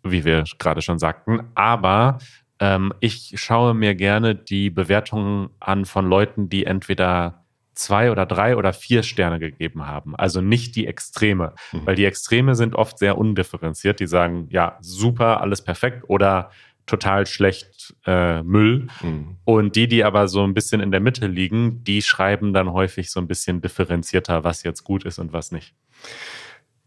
wie 0.03 0.23
wir 0.23 0.43
gerade 0.59 0.83
schon 0.83 0.99
sagten. 0.99 1.49
Aber 1.55 2.19
ähm, 2.59 2.93
ich 2.99 3.33
schaue 3.37 3.73
mir 3.73 3.95
gerne 3.95 4.35
die 4.35 4.69
Bewertungen 4.69 5.49
an 5.59 5.85
von 5.85 6.07
Leuten, 6.07 6.47
die 6.47 6.65
entweder 6.65 7.43
zwei 7.77 8.11
oder 8.11 8.25
drei 8.25 8.55
oder 8.55 8.73
vier 8.73 9.03
Sterne 9.03 9.39
gegeben 9.39 9.87
haben. 9.87 10.15
Also 10.15 10.41
nicht 10.41 10.75
die 10.75 10.87
Extreme, 10.87 11.53
mhm. 11.71 11.85
weil 11.85 11.95
die 11.95 12.05
Extreme 12.05 12.55
sind 12.55 12.75
oft 12.75 12.99
sehr 12.99 13.17
undifferenziert. 13.17 13.99
Die 13.99 14.07
sagen, 14.07 14.47
ja, 14.49 14.77
super, 14.81 15.41
alles 15.41 15.63
perfekt 15.63 16.03
oder 16.07 16.51
total 16.87 17.27
schlecht 17.27 17.95
äh, 18.05 18.41
Müll. 18.41 18.87
Mhm. 19.01 19.37
Und 19.43 19.75
die, 19.75 19.87
die 19.87 20.03
aber 20.03 20.27
so 20.27 20.43
ein 20.43 20.53
bisschen 20.53 20.81
in 20.81 20.91
der 20.91 21.01
Mitte 21.01 21.27
liegen, 21.27 21.83
die 21.83 22.01
schreiben 22.01 22.53
dann 22.53 22.71
häufig 22.73 23.11
so 23.11 23.19
ein 23.19 23.27
bisschen 23.27 23.61
differenzierter, 23.61 24.43
was 24.43 24.63
jetzt 24.63 24.83
gut 24.83 25.03
ist 25.05 25.19
und 25.19 25.33
was 25.33 25.51
nicht. 25.51 25.75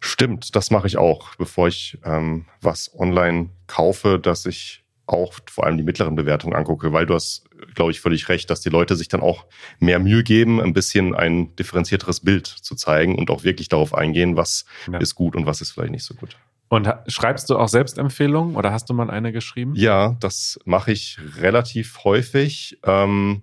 Stimmt, 0.01 0.57
das 0.57 0.71
mache 0.71 0.87
ich 0.87 0.97
auch, 0.97 1.37
bevor 1.37 1.69
ich 1.69 1.99
ähm, 2.05 2.47
was 2.63 2.91
online 2.99 3.51
kaufe, 3.67 4.19
dass 4.19 4.47
ich 4.47 4.83
auch 5.07 5.35
vor 5.51 5.67
allem 5.67 5.77
die 5.77 5.83
mittleren 5.83 6.15
Bewertungen 6.15 6.55
angucke, 6.55 6.93
weil 6.93 7.05
du 7.05 7.15
hast, 7.15 7.45
glaube 7.75 7.91
ich, 7.91 8.01
völlig 8.01 8.29
recht, 8.29 8.49
dass 8.49 8.61
die 8.61 8.71
Leute 8.71 8.97
sich 8.97 9.09
dann 9.09 9.21
auch 9.21 9.45
mehr 9.79 9.99
Mühe 9.99 10.23
geben, 10.23 10.61
ein 10.61 10.73
bisschen 10.73 11.15
ein 11.15 11.55
differenzierteres 11.57 12.21
Bild 12.21 12.47
zu 12.47 12.77
zeigen 12.77 13.19
und 13.19 13.29
auch 13.29 13.43
wirklich 13.45 13.69
darauf 13.69 13.93
eingehen, 13.93 14.37
was 14.37 14.65
ja. 14.91 14.99
ist 14.99 15.17
gut 15.17 15.37
und 15.37 15.47
was 15.47 15.61
ist 15.61 15.73
vielleicht 15.73 15.93
nicht 15.93 16.05
so 16.05 16.15
gut. 16.15 16.39
Und 16.70 16.88
schreibst 17.09 17.50
du 17.50 17.59
auch 17.59 17.66
Selbstempfehlungen 17.66 18.54
oder 18.54 18.70
hast 18.70 18.88
du 18.88 18.94
mal 18.94 19.11
eine 19.11 19.33
geschrieben? 19.33 19.74
Ja, 19.74 20.16
das 20.20 20.56
mache 20.64 20.92
ich 20.92 21.18
relativ 21.37 22.04
häufig. 22.04 22.78
Ähm, 22.85 23.42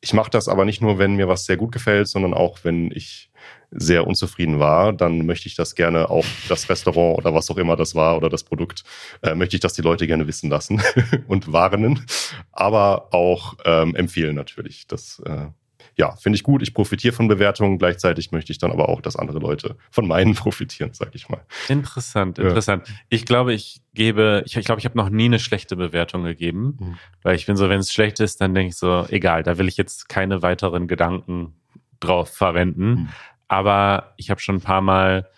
ich 0.00 0.14
mache 0.14 0.30
das 0.30 0.48
aber 0.48 0.64
nicht 0.64 0.80
nur, 0.80 0.98
wenn 0.98 1.14
mir 1.14 1.28
was 1.28 1.44
sehr 1.44 1.58
gut 1.58 1.70
gefällt, 1.70 2.08
sondern 2.08 2.32
auch, 2.32 2.60
wenn 2.62 2.90
ich 2.90 3.30
sehr 3.70 4.06
unzufrieden 4.06 4.58
war, 4.58 4.94
dann 4.94 5.26
möchte 5.26 5.48
ich 5.48 5.54
das 5.54 5.74
gerne 5.74 6.08
auch 6.08 6.24
das 6.48 6.70
Restaurant 6.70 7.18
oder 7.18 7.34
was 7.34 7.50
auch 7.50 7.58
immer 7.58 7.76
das 7.76 7.94
war 7.94 8.16
oder 8.16 8.30
das 8.30 8.42
Produkt, 8.42 8.84
äh, 9.22 9.34
möchte 9.34 9.56
ich 9.56 9.60
das 9.60 9.74
die 9.74 9.82
Leute 9.82 10.06
gerne 10.06 10.26
wissen 10.26 10.48
lassen 10.48 10.82
und 11.26 11.52
warnen, 11.52 12.06
aber 12.52 13.12
auch 13.12 13.54
ähm, 13.66 13.94
empfehlen 13.94 14.34
natürlich. 14.34 14.86
Das 14.86 15.22
äh, 15.26 15.48
ja, 15.96 16.16
finde 16.16 16.36
ich 16.36 16.42
gut. 16.42 16.62
Ich 16.62 16.74
profitiere 16.74 17.14
von 17.14 17.28
Bewertungen. 17.28 17.78
Gleichzeitig 17.78 18.32
möchte 18.32 18.52
ich 18.52 18.58
dann 18.58 18.70
aber 18.70 18.88
auch, 18.88 19.00
dass 19.00 19.16
andere 19.16 19.38
Leute 19.38 19.76
von 19.90 20.06
meinen 20.06 20.34
profitieren, 20.36 20.90
sag 20.92 21.14
ich 21.14 21.28
mal. 21.28 21.42
Interessant, 21.68 22.38
interessant. 22.38 22.88
Ja. 22.88 22.94
Ich 23.08 23.26
glaube, 23.26 23.52
ich 23.52 23.82
gebe, 23.94 24.42
ich, 24.46 24.56
ich 24.56 24.64
glaube, 24.64 24.78
ich 24.78 24.84
habe 24.84 24.96
noch 24.96 25.10
nie 25.10 25.26
eine 25.26 25.38
schlechte 25.38 25.76
Bewertung 25.76 26.24
gegeben, 26.24 26.78
mhm. 26.78 26.98
weil 27.22 27.36
ich 27.36 27.46
bin 27.46 27.56
so, 27.56 27.68
wenn 27.68 27.80
es 27.80 27.92
schlecht 27.92 28.20
ist, 28.20 28.40
dann 28.40 28.54
denke 28.54 28.70
ich 28.70 28.76
so, 28.76 29.06
egal, 29.08 29.42
da 29.42 29.58
will 29.58 29.68
ich 29.68 29.76
jetzt 29.76 30.08
keine 30.08 30.42
weiteren 30.42 30.88
Gedanken 30.88 31.54
drauf 32.00 32.30
verwenden. 32.30 32.88
Mhm. 32.88 33.08
Aber 33.48 34.14
ich 34.16 34.30
habe 34.30 34.40
schon 34.40 34.56
ein 34.56 34.62
paar 34.62 34.80
Mal, 34.80 35.28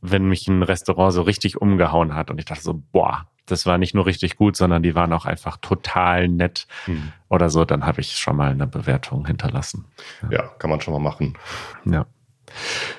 wenn 0.00 0.26
mich 0.26 0.46
ein 0.46 0.62
Restaurant 0.62 1.12
so 1.12 1.22
richtig 1.22 1.60
umgehauen 1.60 2.14
hat 2.14 2.30
und 2.30 2.38
ich 2.38 2.44
dachte 2.44 2.62
so, 2.62 2.82
boah, 2.92 3.28
das 3.50 3.66
war 3.66 3.78
nicht 3.78 3.94
nur 3.94 4.06
richtig 4.06 4.36
gut, 4.36 4.56
sondern 4.56 4.82
die 4.82 4.94
waren 4.94 5.12
auch 5.12 5.24
einfach 5.24 5.56
total 5.58 6.28
nett 6.28 6.66
hm. 6.84 7.12
oder 7.28 7.50
so, 7.50 7.64
dann 7.64 7.84
habe 7.84 8.00
ich 8.00 8.16
schon 8.16 8.36
mal 8.36 8.50
eine 8.50 8.66
Bewertung 8.66 9.26
hinterlassen. 9.26 9.86
Ja. 10.22 10.30
ja, 10.30 10.42
kann 10.58 10.70
man 10.70 10.80
schon 10.80 10.94
mal 10.94 11.00
machen. 11.00 11.36
Ja. 11.84 12.06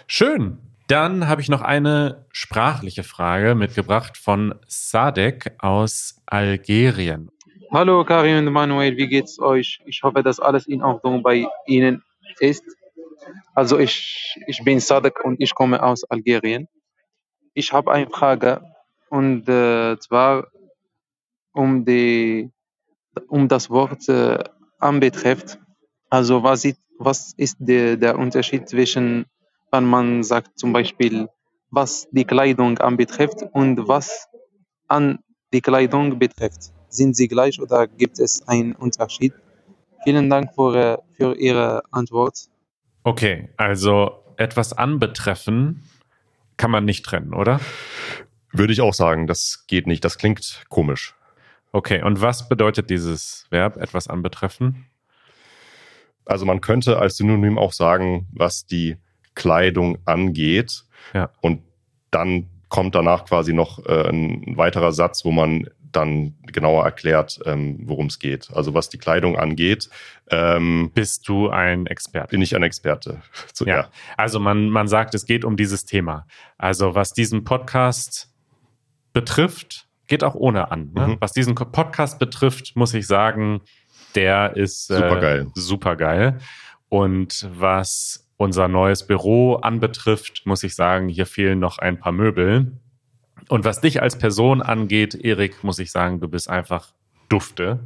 Schön. 0.08 0.58
Dann 0.88 1.28
habe 1.28 1.42
ich 1.42 1.50
noch 1.50 1.62
eine 1.62 2.26
sprachliche 2.32 3.04
Frage 3.04 3.54
mitgebracht 3.54 4.18
von 4.18 4.56
Sadek 4.66 5.54
aus 5.60 6.20
Algerien. 6.26 7.30
Hallo 7.72 8.04
Karin 8.04 8.48
und 8.48 8.54
Manuel, 8.54 8.98
wie 8.98 9.08
geht's 9.08 9.40
euch? 9.40 9.80
Ich 9.86 10.02
hoffe, 10.02 10.24
dass 10.24 10.40
alles 10.40 10.66
in 10.66 10.82
Ordnung 10.82 11.22
bei 11.22 11.46
Ihnen 11.68 12.02
ist. 12.40 12.64
Also 13.54 13.78
ich, 13.78 14.36
ich 14.48 14.64
bin 14.64 14.80
Sadek 14.80 15.24
und 15.24 15.40
ich 15.40 15.54
komme 15.54 15.84
aus 15.84 16.04
Algerien. 16.06 16.68
Ich 17.54 17.72
habe 17.72 17.92
eine 17.92 18.10
Frage 18.10 18.64
und 19.10 19.48
äh, 19.50 19.98
zwar 20.00 20.48
um 21.54 21.86
die 21.86 22.52
um 23.28 23.48
das 23.48 23.70
Wort 23.70 24.08
äh, 24.08 24.44
anbetrifft. 24.80 25.60
Also 26.10 26.44
was 26.44 26.66
ist, 26.66 26.80
was 26.98 27.34
ist 27.38 27.58
der, 27.60 27.98
der 27.98 28.18
Unterschied 28.18 28.68
zwischen, 28.70 29.26
wenn 29.72 29.86
man 29.86 30.24
sagt 30.24 30.58
zum 30.58 30.74
Beispiel, 30.74 31.28
was 31.72 32.08
die 32.12 32.26
Kleidung 32.26 32.78
anbetrifft 32.80 33.44
und 33.52 33.88
was 33.88 34.28
an 34.88 35.20
die 35.54 35.62
Kleidung 35.62 36.18
betrifft? 36.18 36.72
Sind 36.90 37.16
sie 37.16 37.28
gleich 37.28 37.62
oder 37.62 37.88
gibt 37.88 38.20
es 38.20 38.48
einen 38.48 38.74
Unterschied? 38.74 39.34
Vielen 40.04 40.30
Dank 40.30 40.54
für, 40.56 40.76
äh, 40.76 40.98
für 41.16 41.36
Ihre 41.36 41.84
Antwort. 41.92 42.48
Okay, 43.04 43.50
also 43.58 44.24
etwas 44.38 44.74
anbetreffen 44.74 45.84
kann 46.58 46.72
man 46.72 46.86
nicht 46.86 47.06
trennen, 47.06 47.34
oder? 47.34 47.60
Würde 48.52 48.74
ich 48.74 48.82
auch 48.82 48.94
sagen, 48.94 49.28
das 49.28 49.66
geht 49.68 49.88
nicht. 49.88 50.04
Das 50.04 50.18
klingt 50.18 50.64
komisch. 50.70 51.16
Okay, 51.72 52.02
und 52.02 52.22
was 52.22 52.50
bedeutet 52.50 52.90
dieses 52.90 53.46
Verb, 53.52 53.78
etwas 53.78 54.08
anbetreffen? 54.08 54.88
Also 56.26 56.46
man 56.46 56.62
könnte 56.62 56.98
als 57.00 57.18
Synonym 57.18 57.58
auch 57.58 57.74
sagen, 57.74 58.28
was 58.32 58.66
die 58.66 58.98
Kleidung 59.36 59.98
angeht. 60.06 60.84
Ja. 61.14 61.30
Und 61.42 61.62
dann 62.12 62.50
kommt 62.70 62.96
danach 62.96 63.26
quasi 63.26 63.54
noch 63.54 63.86
äh, 63.86 64.10
ein 64.10 64.58
weiterer 64.58 64.92
Satz, 64.92 65.26
wo 65.26 65.32
man 65.32 65.68
dann 65.92 66.36
genauer 66.44 66.86
erklärt, 66.86 67.40
ähm, 67.46 67.80
worum 67.84 68.08
es 68.08 68.20
geht. 68.20 68.50
Also 68.54 68.74
was 68.74 68.90
die 68.90 68.98
Kleidung 68.98 69.38
angeht. 69.38 69.90
Ähm, 70.30 70.92
Bist 70.94 71.28
du 71.28 71.50
ein 71.50 71.88
Experte? 71.88 72.30
Bin 72.30 72.42
ich 72.42 72.56
ein 72.56 72.64
Experte. 72.64 73.22
So, 73.54 73.66
ja. 73.66 73.76
ja. 73.76 73.90
Also 74.16 74.40
man, 74.40 74.70
man 74.70 74.88
sagt, 74.88 75.16
es 75.16 75.26
geht 75.26 75.44
um 75.44 75.58
dieses 75.58 75.86
Thema. 75.86 76.28
Also 76.58 76.96
was 76.96 77.14
diesen 77.14 77.44
Podcast 77.44 78.30
betrifft, 79.14 79.88
geht 80.08 80.24
auch 80.24 80.36
ohne 80.36 80.72
an. 80.72 80.92
Ne? 80.94 81.08
Mhm. 81.08 81.18
Was 81.20 81.34
diesen 81.34 81.56
Podcast 81.56 82.20
betrifft, 82.20 82.76
muss 82.76 82.94
ich 82.94 83.08
sagen, 83.08 83.62
der 84.16 84.56
ist 84.56 84.90
äh, 84.90 84.96
supergeil. 84.96 85.48
supergeil. 85.56 86.38
Und 86.90 87.48
was 87.54 88.28
unser 88.38 88.68
neues 88.68 89.06
Büro 89.06 89.56
anbetrifft, 89.56 90.44
muss 90.46 90.64
ich 90.64 90.74
sagen, 90.74 91.10
hier 91.10 91.26
fehlen 91.26 91.60
noch 91.60 91.78
ein 91.78 92.00
paar 92.00 92.12
Möbel. 92.12 92.80
Und 93.50 93.66
was 93.66 93.82
dich 93.82 94.02
als 94.02 94.18
Person 94.18 94.62
angeht, 94.62 95.14
Erik, 95.14 95.64
muss 95.64 95.80
ich 95.80 95.92
sagen, 95.92 96.20
du 96.20 96.28
bist 96.28 96.50
einfach 96.50 96.94
dufte. 97.30 97.86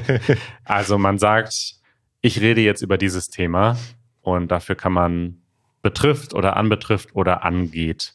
also 0.64 0.98
man 0.98 1.18
sagt, 1.18 1.76
ich 2.20 2.40
rede 2.40 2.60
jetzt 2.60 2.82
über 2.82 2.98
dieses 2.98 3.28
Thema 3.28 3.76
und 4.22 4.50
dafür 4.50 4.76
kann 4.76 4.92
man 4.92 5.42
betrifft 5.82 6.34
oder 6.34 6.56
anbetrifft 6.56 7.14
oder 7.14 7.44
angeht. 7.44 8.14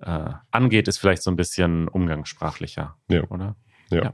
Äh, 0.00 0.30
angeht 0.50 0.88
ist 0.88 0.98
vielleicht 0.98 1.22
so 1.22 1.30
ein 1.30 1.36
bisschen 1.36 1.88
umgangssprachlicher, 1.88 2.96
ja. 3.10 3.24
oder? 3.28 3.56
Ja. 3.90 4.04
ja. 4.04 4.12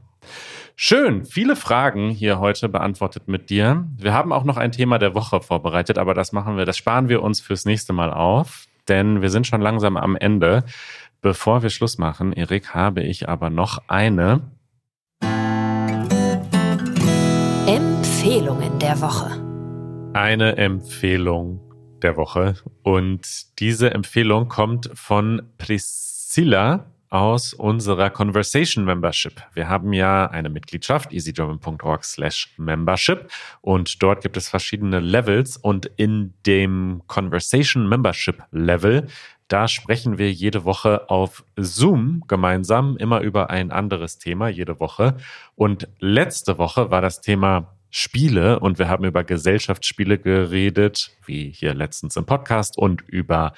Schön, 0.75 1.25
viele 1.25 1.55
Fragen 1.55 2.09
hier 2.09 2.39
heute 2.39 2.69
beantwortet 2.69 3.27
mit 3.27 3.49
dir. 3.49 3.85
Wir 3.97 4.13
haben 4.13 4.33
auch 4.33 4.43
noch 4.43 4.57
ein 4.57 4.71
Thema 4.71 4.97
der 4.97 5.15
Woche 5.15 5.41
vorbereitet, 5.41 5.97
aber 5.97 6.13
das 6.13 6.31
machen 6.31 6.57
wir, 6.57 6.65
das 6.65 6.77
sparen 6.77 7.07
wir 7.07 7.21
uns 7.21 7.39
fürs 7.39 7.65
nächste 7.65 7.93
Mal 7.93 8.11
auf, 8.11 8.65
denn 8.87 9.21
wir 9.21 9.29
sind 9.29 9.47
schon 9.47 9.61
langsam 9.61 9.97
am 9.97 10.15
Ende. 10.15 10.63
Bevor 11.21 11.63
wir 11.63 11.69
Schluss 11.69 11.97
machen, 11.97 12.33
Erik, 12.33 12.73
habe 12.73 13.01
ich 13.01 13.29
aber 13.29 13.49
noch 13.49 13.83
eine 13.87 14.41
Empfehlungen 17.67 18.79
der 18.79 19.01
Woche. 19.01 19.41
Eine 20.13 20.57
Empfehlung 20.57 21.64
der 22.05 22.17
Woche. 22.17 22.53
Und 22.83 23.59
diese 23.59 23.91
Empfehlung 23.91 24.47
kommt 24.47 24.91
von 24.93 25.41
Priscilla 25.57 26.85
aus 27.09 27.53
unserer 27.53 28.09
Conversation 28.09 28.85
Membership. 28.85 29.41
Wir 29.53 29.69
haben 29.69 29.91
ja 29.93 30.27
eine 30.27 30.49
Mitgliedschaft, 30.49 31.13
easygerman.org 31.13 32.03
slash 32.03 32.53
membership 32.57 33.31
und 33.61 34.03
dort 34.03 34.21
gibt 34.21 34.37
es 34.37 34.49
verschiedene 34.49 34.99
Levels 34.99 35.57
und 35.57 35.85
in 35.95 36.33
dem 36.45 37.01
Conversation 37.07 37.87
Membership 37.87 38.43
Level, 38.51 39.07
da 39.47 39.67
sprechen 39.67 40.17
wir 40.17 40.31
jede 40.31 40.65
Woche 40.65 41.09
auf 41.09 41.45
Zoom 41.55 42.23
gemeinsam 42.27 42.97
immer 42.97 43.21
über 43.21 43.49
ein 43.49 43.71
anderes 43.71 44.17
Thema 44.17 44.49
jede 44.49 44.79
Woche 44.79 45.15
und 45.55 45.87
letzte 45.99 46.57
Woche 46.57 46.91
war 46.91 47.01
das 47.01 47.21
Thema 47.21 47.75
Spiele 47.97 48.59
und 48.59 48.77
wir 48.77 48.89
haben 48.89 49.05
über 49.05 49.23
Gesellschaftsspiele 49.23 50.17
geredet, 50.17 51.11
wie 51.25 51.49
hier 51.49 51.73
letztens 51.73 52.17
im 52.17 52.25
Podcast 52.25 52.77
und 52.77 52.99
über 53.07 53.53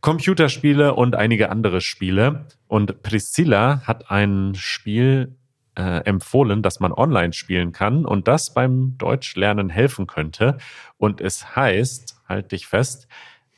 Computerspiele 0.00 0.94
und 0.94 1.14
einige 1.14 1.50
andere 1.50 1.82
Spiele. 1.82 2.46
Und 2.68 3.02
Priscilla 3.02 3.82
hat 3.86 4.10
ein 4.10 4.54
Spiel 4.54 5.36
äh, 5.76 6.06
empfohlen, 6.06 6.62
das 6.62 6.80
man 6.80 6.94
online 6.94 7.34
spielen 7.34 7.72
kann 7.72 8.06
und 8.06 8.28
das 8.28 8.54
beim 8.54 8.96
Deutschlernen 8.96 9.68
helfen 9.68 10.06
könnte. 10.06 10.56
Und 10.96 11.20
es 11.20 11.54
heißt, 11.54 12.16
halt 12.26 12.52
dich 12.52 12.66
fest, 12.66 13.08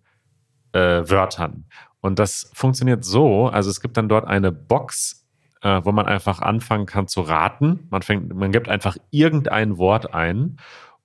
äh, 0.72 0.80
Wörtern. 1.10 1.66
Und 2.02 2.20
das 2.20 2.52
funktioniert 2.54 3.04
so, 3.04 3.48
also 3.48 3.70
es 3.70 3.82
gibt 3.82 3.98
dann 3.98 4.10
dort 4.10 4.28
eine 4.28 4.52
Box, 4.52 5.26
äh, 5.62 5.82
wo 5.84 5.92
man 5.92 6.06
einfach 6.06 6.40
anfangen 6.40 6.86
kann 6.86 7.08
zu 7.08 7.22
raten. 7.22 7.88
Man, 7.90 8.02
fängt, 8.02 8.34
man 8.34 8.52
gibt 8.52 8.70
einfach 8.70 8.98
irgendein 9.12 9.78
Wort 9.78 10.14
ein 10.14 10.58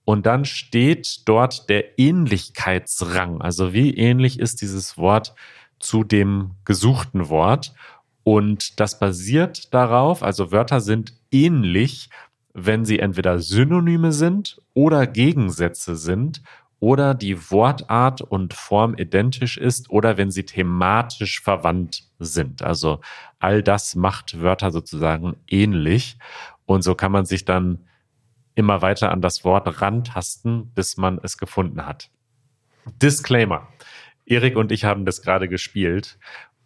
und 0.04 0.26
dann 0.26 0.44
steht 0.44 1.28
dort 1.28 1.68
der 1.68 1.98
Ähnlichkeitsrang. 1.98 3.40
Also 3.40 3.72
wie 3.72 3.96
ähnlich 3.96 4.38
ist 4.38 4.60
dieses 4.60 4.98
Wort 4.98 5.34
zu 5.78 6.04
dem 6.04 6.56
gesuchten 6.64 7.28
Wort. 7.28 7.72
Und 8.22 8.78
das 8.80 8.98
basiert 8.98 9.72
darauf, 9.72 10.22
also 10.22 10.52
Wörter 10.52 10.80
sind 10.80 11.14
ähnlich, 11.30 12.10
wenn 12.52 12.84
sie 12.84 12.98
entweder 12.98 13.38
Synonyme 13.38 14.12
sind 14.12 14.60
oder 14.74 15.06
Gegensätze 15.06 15.96
sind 15.96 16.42
oder 16.80 17.14
die 17.14 17.50
Wortart 17.50 18.22
und 18.22 18.54
Form 18.54 18.94
identisch 18.96 19.58
ist 19.58 19.90
oder 19.90 20.16
wenn 20.16 20.30
sie 20.30 20.44
thematisch 20.44 21.40
verwandt 21.40 22.04
sind. 22.18 22.62
Also 22.62 23.00
all 23.38 23.62
das 23.62 23.94
macht 23.94 24.40
Wörter 24.40 24.70
sozusagen 24.70 25.36
ähnlich 25.48 26.18
und 26.66 26.82
so 26.82 26.94
kann 26.94 27.12
man 27.12 27.26
sich 27.26 27.44
dann 27.44 27.86
immer 28.54 28.82
weiter 28.82 29.12
an 29.12 29.20
das 29.20 29.44
Wort 29.44 29.80
rantasten, 29.80 30.72
bis 30.74 30.96
man 30.96 31.20
es 31.22 31.38
gefunden 31.38 31.86
hat. 31.86 32.10
Disclaimer. 33.02 33.68
Erik 34.26 34.56
und 34.56 34.72
ich 34.72 34.84
haben 34.84 35.04
das 35.04 35.22
gerade 35.22 35.48
gespielt 35.48 36.18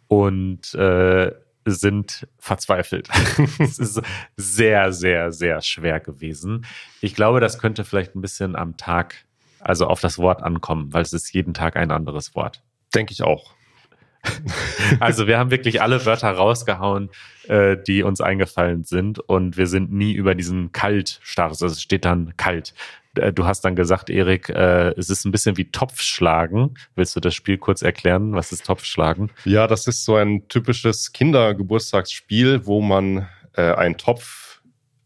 und 0.07 0.73
äh, 0.75 1.31
sind 1.65 2.27
verzweifelt. 2.37 3.09
es 3.59 3.79
ist 3.79 4.01
sehr, 4.37 4.93
sehr, 4.93 5.31
sehr 5.31 5.61
schwer 5.61 5.99
gewesen. 5.99 6.65
Ich 7.01 7.15
glaube, 7.15 7.39
das 7.39 7.59
könnte 7.59 7.83
vielleicht 7.83 8.15
ein 8.15 8.21
bisschen 8.21 8.55
am 8.55 8.77
Tag, 8.77 9.25
also 9.59 9.87
auf 9.87 9.99
das 9.99 10.17
Wort 10.17 10.43
ankommen, 10.43 10.93
weil 10.93 11.01
es 11.01 11.13
ist 11.13 11.33
jeden 11.33 11.53
Tag 11.53 11.75
ein 11.75 11.91
anderes 11.91 12.35
Wort. 12.35 12.63
Denke 12.93 13.13
ich 13.13 13.23
auch. 13.23 13.53
Also 14.99 15.27
wir 15.27 15.37
haben 15.37 15.51
wirklich 15.51 15.81
alle 15.81 16.05
Wörter 16.05 16.31
rausgehauen, 16.31 17.09
äh, 17.47 17.77
die 17.77 18.03
uns 18.03 18.21
eingefallen 18.21 18.83
sind 18.83 19.19
und 19.19 19.57
wir 19.57 19.67
sind 19.67 19.91
nie 19.91 20.13
über 20.13 20.35
diesen 20.35 20.71
kalt 20.71 21.19
stark. 21.21 21.49
Also 21.49 21.67
es 21.67 21.81
steht 21.81 22.05
dann 22.05 22.35
kalt. 22.37 22.73
Äh, 23.19 23.33
du 23.33 23.45
hast 23.45 23.61
dann 23.61 23.75
gesagt, 23.75 24.09
Erik, 24.09 24.49
äh, 24.49 24.89
es 24.97 25.09
ist 25.09 25.25
ein 25.25 25.31
bisschen 25.31 25.57
wie 25.57 25.71
Topfschlagen. 25.71 26.77
Willst 26.95 27.15
du 27.15 27.19
das 27.19 27.33
Spiel 27.35 27.57
kurz 27.57 27.81
erklären? 27.81 28.33
Was 28.33 28.51
ist 28.51 28.65
Topfschlagen? 28.65 29.31
Ja, 29.45 29.67
das 29.67 29.87
ist 29.87 30.05
so 30.05 30.15
ein 30.15 30.47
typisches 30.47 31.11
Kindergeburtstagsspiel, 31.13 32.65
wo 32.65 32.81
man 32.81 33.27
äh, 33.53 33.73
einen 33.73 33.97
Topf 33.97 34.45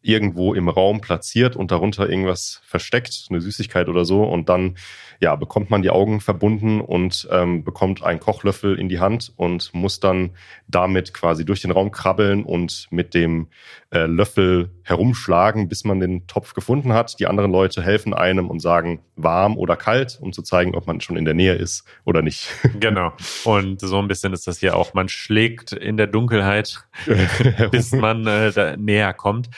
irgendwo 0.02 0.54
im 0.54 0.70
Raum 0.70 1.02
platziert 1.02 1.56
und 1.56 1.72
darunter 1.72 2.10
irgendwas 2.10 2.62
versteckt, 2.66 3.28
eine 3.30 3.42
Süßigkeit 3.42 3.90
oder 3.90 4.06
so. 4.06 4.24
Und 4.24 4.48
dann 4.50 4.76
ja, 5.20 5.36
bekommt 5.36 5.70
man 5.70 5.82
die 5.82 5.90
Augen 5.90 6.22
verbunden 6.22 6.80
und 6.80 7.28
ähm, 7.32 7.64
bekommt 7.64 8.04
einen 8.04 8.20
Kochlöffel 8.20 8.80
in 8.80 8.88
die 8.88 9.00
Hand 9.00 9.34
und 9.36 9.74
muss 9.74 10.00
dann 10.00 10.32
damit 10.68 11.14
quasi 11.14 11.44
durch 11.44 11.62
den 11.62 11.72
Raum 11.72 11.92
krabbeln 11.92 12.44
und 12.44 12.88
mit 12.92 13.14
dem 13.14 13.48
äh, 13.92 14.06
Löffel 14.06 14.70
herumschlagen, 14.84 15.68
bis 15.68 15.84
man 15.84 16.00
den 16.00 16.28
Topf 16.28 16.54
gefunden 16.54 16.94
hat. 16.94 17.20
Die 17.20 17.26
anderen 17.26 17.52
Leute 17.52 17.82
helfen 17.82 18.14
einem 18.14 18.50
und 18.50 18.60
sagen 18.60 19.02
warm 19.16 19.58
oder 19.58 19.76
kalt, 19.76 20.20
um 20.22 20.32
zu 20.32 20.44
zeigen, 20.44 20.76
ob 20.76 20.86
man 20.86 21.02
schon 21.02 21.18
in 21.18 21.26
der 21.26 21.34
Nähe 21.34 21.56
ist 21.56 21.86
oder 22.06 22.22
nicht. 22.22 22.50
Genau. 22.80 23.12
Und 23.44 23.82
so 23.82 24.00
ein 24.00 24.08
bisschen 24.08 24.32
ist 24.32 24.48
das 24.48 24.60
hier 24.60 24.76
auch. 24.76 24.94
Man 24.94 25.10
schlägt 25.10 25.74
in 25.74 25.98
der 25.98 26.08
Dunkelheit, 26.08 26.86
bis 27.72 27.92
man 27.92 28.26
äh, 28.26 28.78
näher 28.78 29.14
kommt. 29.14 29.50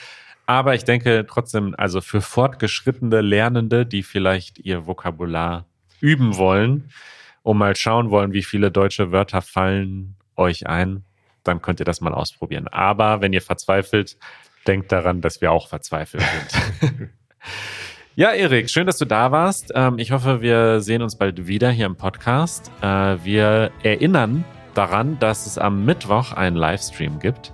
Aber 0.46 0.74
ich 0.74 0.84
denke 0.84 1.24
trotzdem, 1.28 1.74
also 1.76 2.00
für 2.00 2.20
fortgeschrittene 2.20 3.20
Lernende, 3.20 3.86
die 3.86 4.02
vielleicht 4.02 4.58
ihr 4.58 4.86
Vokabular 4.86 5.66
üben 6.00 6.36
wollen 6.36 6.90
und 7.42 7.58
mal 7.58 7.76
schauen 7.76 8.10
wollen, 8.10 8.32
wie 8.32 8.42
viele 8.42 8.70
deutsche 8.70 9.12
Wörter 9.12 9.42
fallen 9.42 10.16
euch 10.36 10.66
ein, 10.66 11.04
dann 11.44 11.62
könnt 11.62 11.80
ihr 11.80 11.86
das 11.86 12.00
mal 12.00 12.14
ausprobieren. 12.14 12.68
Aber 12.68 13.20
wenn 13.20 13.32
ihr 13.32 13.42
verzweifelt, 13.42 14.16
denkt 14.66 14.92
daran, 14.92 15.20
dass 15.20 15.40
wir 15.40 15.52
auch 15.52 15.68
verzweifelt 15.68 16.24
sind. 16.80 17.10
ja, 18.16 18.30
Erik, 18.30 18.70
schön, 18.70 18.86
dass 18.86 18.98
du 18.98 19.04
da 19.04 19.32
warst. 19.32 19.72
Ähm, 19.74 19.98
ich 19.98 20.12
hoffe, 20.12 20.40
wir 20.40 20.80
sehen 20.80 21.02
uns 21.02 21.16
bald 21.16 21.46
wieder 21.46 21.70
hier 21.70 21.86
im 21.86 21.96
Podcast. 21.96 22.70
Äh, 22.80 23.16
wir 23.24 23.70
erinnern 23.82 24.44
daran, 24.74 25.18
dass 25.18 25.46
es 25.46 25.58
am 25.58 25.84
Mittwoch 25.84 26.32
einen 26.32 26.56
Livestream 26.56 27.18
gibt. 27.18 27.52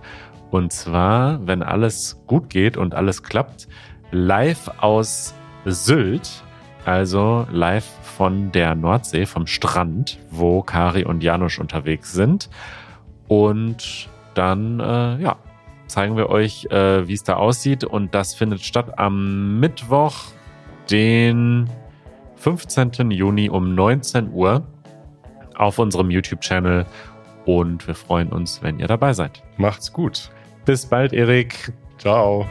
Und 0.51 0.72
zwar, 0.72 1.46
wenn 1.46 1.62
alles 1.62 2.22
gut 2.27 2.48
geht 2.51 2.77
und 2.77 2.94
alles 2.94 3.22
klappt, 3.22 3.68
live 4.11 4.70
aus 4.79 5.35
Sylt, 5.64 6.42
also 6.85 7.46
live 7.51 7.85
von 8.16 8.51
der 8.53 8.74
Nordsee, 8.74 9.27
vom 9.27 9.46
Strand, 9.46 10.18
wo 10.31 10.62
Kari 10.62 11.05
und 11.05 11.22
Janusz 11.22 11.59
unterwegs 11.59 12.12
sind. 12.12 12.48
Und 13.29 14.09
dann, 14.35 14.81
äh, 14.81 15.23
ja, 15.23 15.37
zeigen 15.87 16.17
wir 16.17 16.31
euch, 16.31 16.67
äh, 16.71 17.07
wie 17.07 17.14
es 17.14 17.25
da 17.25 17.37
aussieht. 17.37 17.85
Und 17.85 18.14
das 18.14 18.35
findet 18.35 18.61
statt 18.61 18.99
am 18.99 19.61
Mittwoch, 19.61 20.14
den 20.91 21.69
15. 22.37 23.11
Juni 23.11 23.51
um 23.51 23.75
19 23.75 24.33
Uhr 24.33 24.67
auf 25.57 25.79
unserem 25.79 26.11
YouTube-Channel. 26.11 26.87
Und 27.45 27.87
wir 27.87 27.95
freuen 27.95 28.29
uns, 28.29 28.62
wenn 28.62 28.79
ihr 28.79 28.87
dabei 28.87 29.12
seid. 29.12 29.43
Macht's 29.57 29.93
gut. 29.93 30.31
Bis 30.64 30.87
bald, 30.87 31.12
Erik. 31.12 31.73
Ciao. 31.99 32.47